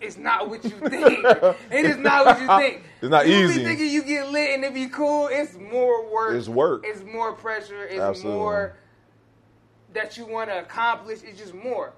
[0.01, 1.23] It's not what you think.
[1.71, 2.83] it is not what you think.
[3.01, 3.59] It's not you easy.
[3.59, 5.27] Be thinking you get lit and it be cool.
[5.31, 6.33] It's more work.
[6.35, 6.83] It's work.
[6.87, 7.83] It's more pressure.
[7.85, 8.39] It's Absolutely.
[8.39, 8.77] more
[9.93, 11.19] that you want to accomplish.
[11.23, 11.93] It's just more.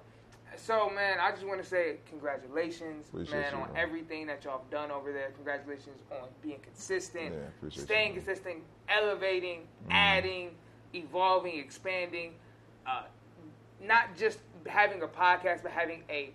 [0.57, 3.77] So, man, I just want to say congratulations, Appreciate man, you, on man.
[3.81, 5.29] everything that y'all have done over there.
[5.35, 8.57] Congratulations on being consistent, Yeah, staying you, consistent,
[8.89, 9.91] elevating, Mm-hmm.
[9.91, 10.49] adding,
[10.93, 12.33] evolving, expanding.
[12.87, 13.03] Uh,
[13.85, 16.31] not just having a podcast, but having a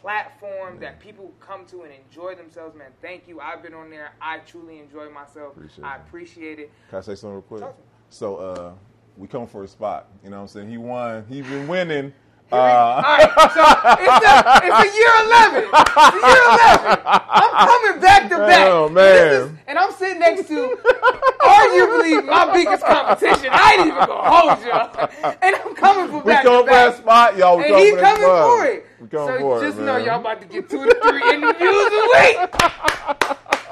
[0.00, 2.76] platform that people come to and enjoy themselves.
[2.76, 3.40] Man, thank you.
[3.40, 4.12] I've been on there.
[4.20, 5.56] I truly enjoy myself.
[5.56, 6.70] Appreciate I appreciate it.
[6.90, 7.60] Can I say something real quick?
[7.62, 7.72] To.
[8.10, 8.72] So uh,
[9.16, 10.08] we come for a spot.
[10.24, 10.70] You know what I'm saying?
[10.70, 11.24] He won.
[11.28, 12.12] He's been winning.
[12.50, 13.64] All Uh, right, so
[14.04, 14.34] it's a,
[14.66, 15.70] it's a year 11.
[15.72, 16.44] It's a year
[16.92, 17.02] 11.
[17.06, 18.68] I'm coming back to back.
[18.68, 19.58] Oh, And is- man.
[19.68, 20.76] And I'm sitting next to
[21.40, 23.48] arguably my biggest competition.
[23.52, 25.32] I ain't even gonna hold you.
[25.40, 27.56] And I'm coming for we back come to for that spot, y'all.
[27.56, 28.86] We And come he coming for it.
[29.02, 30.04] We coming so for just it, know man.
[30.06, 32.50] y'all about to get two to three interviews a week.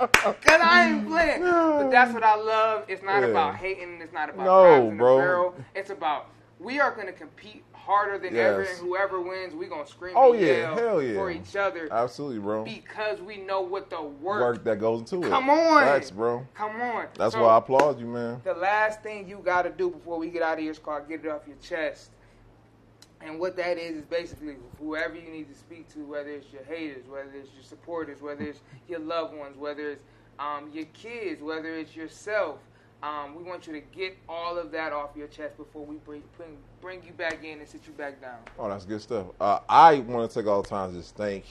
[0.00, 1.42] Cause I ain't playing.
[1.42, 2.84] But that's what I love.
[2.88, 3.28] It's not Yeah.
[3.28, 4.00] about hating.
[4.02, 5.54] It's not about No, bro.
[5.74, 8.50] It's about we are gonna compete harder than Yes.
[8.52, 10.46] ever, and whoever wins, we gonna scream Oh, and yeah.
[10.52, 11.14] yell Hell yeah.
[11.14, 12.64] for each other Absolutely, bro.
[12.64, 14.40] because we know what the work.
[14.42, 15.30] Work that goes into it.
[15.30, 15.82] Come on.
[15.82, 16.46] Facts, bro.
[16.54, 17.06] Come on.
[17.16, 18.40] That's So, why I applaud you, man.
[18.44, 21.08] the last thing you got to do before we get out of here is called
[21.08, 22.10] get it off your chest.
[23.22, 26.64] And what that is is basically whoever you need to speak to, whether it's your
[26.64, 30.02] haters, whether it's your supporters, whether it's your loved ones, whether it's
[30.38, 32.58] um, your kids, whether it's yourself.
[33.02, 36.22] Um, we want you to get all of that off your chest before we bring,
[36.36, 38.38] bring bring you back in and sit you back down.
[38.58, 39.26] Oh, that's good stuff.
[39.40, 41.44] Uh, I want to take all the time to just thank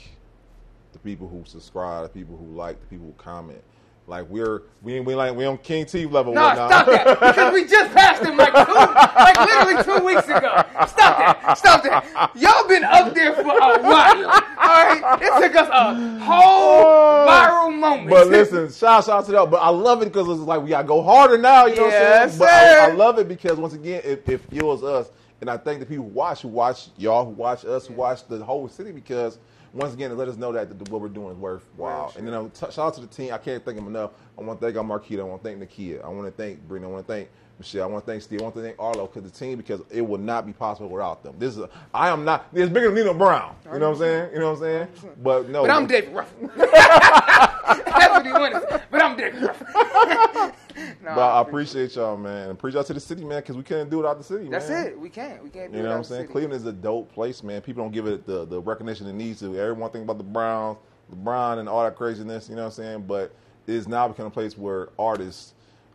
[0.93, 3.63] the people who subscribe, the people who like, the people who comment.
[4.09, 6.33] Like we're we ain't we like we on King T level.
[6.33, 6.71] No, whatnot.
[6.71, 10.63] stop that because we just passed him like two, like literally two weeks ago.
[10.87, 12.31] Stop that, stop that.
[12.35, 14.25] Y'all been up there for a while.
[14.25, 17.27] All right, it took us a whole oh.
[17.29, 18.09] viral moment.
[18.09, 19.51] But listen, shout shout to that.
[19.51, 21.67] But I love it because it's like we gotta go harder now.
[21.67, 22.79] You know Yes, what I'm saying?
[22.79, 25.81] But I, I love it because once again, it, it fuels us, and I thank
[25.81, 28.91] the people who watch, who watch y'all, who watch us, who watch the whole city
[28.91, 29.37] because.
[29.73, 32.13] Once again, let us know that the, what we're doing is worthwhile.
[32.15, 33.33] Real And then t- shout out to the team.
[33.33, 34.11] I can't thank them enough.
[34.37, 35.19] I want to thank our Marquita.
[35.19, 36.03] I want to thank Nakia.
[36.03, 36.89] I want to thank Brittany.
[36.89, 37.83] I want to thank Michelle.
[37.83, 38.39] I want to thank Steve.
[38.39, 41.21] I want to thank Arlo because the team because it would not be possible without
[41.23, 41.35] them.
[41.37, 42.47] This is a, I am not.
[42.53, 43.55] It's bigger than Nino Brown.
[43.65, 44.33] You know what I'm saying?
[44.33, 45.13] You know what I'm saying?
[45.21, 45.61] But no.
[45.63, 46.49] But I'm David Ruffin.
[46.57, 48.81] That's what he wanted.
[48.89, 50.51] But I'm David Ruffin.
[51.03, 52.43] no, But I appreciate y'all, man.
[52.43, 54.43] And appreciate y'all to the city, man, because we couldn't do it without the city,
[54.43, 54.51] man.
[54.51, 54.87] That's man.
[54.87, 54.99] it.
[54.99, 55.43] We can't.
[55.43, 56.21] We can't do You know what I'm saying?
[56.23, 56.31] city.
[56.33, 57.61] Cleveland is a dope place, man.
[57.61, 59.57] People don't give it the, the recognition it needs to.
[59.59, 60.77] Everyone think about the Browns,
[61.13, 62.49] LeBron, and all that craziness.
[62.49, 63.01] You know what I'm saying?
[63.07, 63.33] But
[63.67, 65.53] it is now becoming a place where artists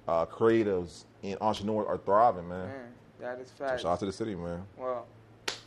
[0.08, 2.68] uh, creatives and entrepreneurs are thriving, man.
[2.68, 2.78] Man,
[3.20, 3.80] that is So fact.
[3.80, 4.62] shout out to the city, man.
[4.76, 5.06] Well,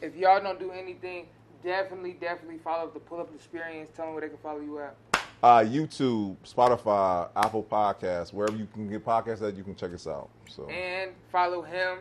[0.01, 1.25] if y'all don't do anything,
[1.63, 3.89] definitely, definitely follow up the Pull Up Experience.
[3.95, 4.95] Tell them where they can follow you at.
[5.43, 10.07] Uh, YouTube, Spotify, Apple Podcasts, wherever you can get podcasts that you can check us
[10.07, 10.29] out.
[10.49, 11.99] So, And follow him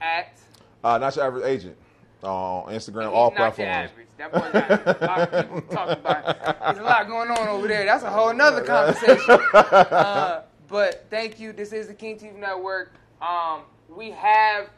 [0.00, 0.38] at
[0.82, 1.76] uh, not your average agent
[2.22, 3.90] on Instagram, all not your platforms.
[3.90, 4.08] average.
[4.18, 6.28] That boy got a lot of people talking about.
[6.28, 6.56] it.
[6.60, 7.84] There's a lot going on over there.
[7.86, 9.38] That's a whole nother conversation.
[9.54, 11.52] Uh, but thank you.
[11.52, 12.92] This is the King TV Network.
[13.22, 14.68] Um, we have,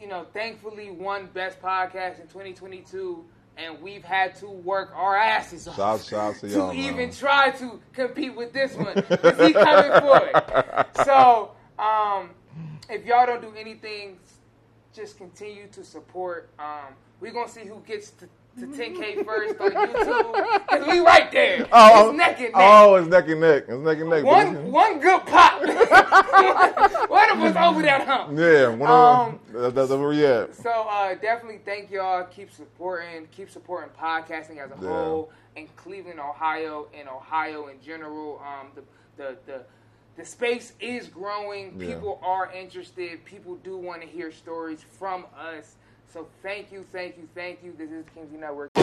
[0.00, 3.24] you know, thankfully won Best Podcast in 2022,
[3.56, 6.84] and we've had to work our asses off Shout, shout out to y'all, to man.
[6.94, 10.86] even try to compete with this one because he coming for it.
[11.04, 12.30] So, um,
[12.88, 14.16] if y'all don't do anything,
[14.94, 16.48] just continue to support.
[16.58, 18.28] Um, we're gonna see who gets to,
[18.58, 21.66] to 10k first on YouTube because we right there.
[21.72, 22.52] Oh, it's neck and neck.
[22.54, 23.64] Oh, it's neck and neck.
[23.68, 24.24] It's neck and neck.
[24.24, 25.60] one one good pop.
[27.10, 28.38] one of us over that hump.
[28.38, 29.74] Yeah, one Um, of them.
[29.74, 30.54] That's where we at.
[30.54, 32.24] So uh, definitely thank y'all.
[32.24, 34.88] Keep supporting, keep supporting podcasting as a Yeah.
[34.88, 38.40] whole in Cleveland, Ohio, and Ohio in general.
[38.44, 38.82] Um, the
[39.16, 39.60] the the
[40.16, 41.74] the space is growing.
[41.80, 41.94] Yeah.
[41.94, 43.24] People are interested.
[43.24, 45.74] People do want to hear stories from us.
[46.14, 47.74] So thank you, thank you, thank you.
[47.76, 48.73] This is King TV Network.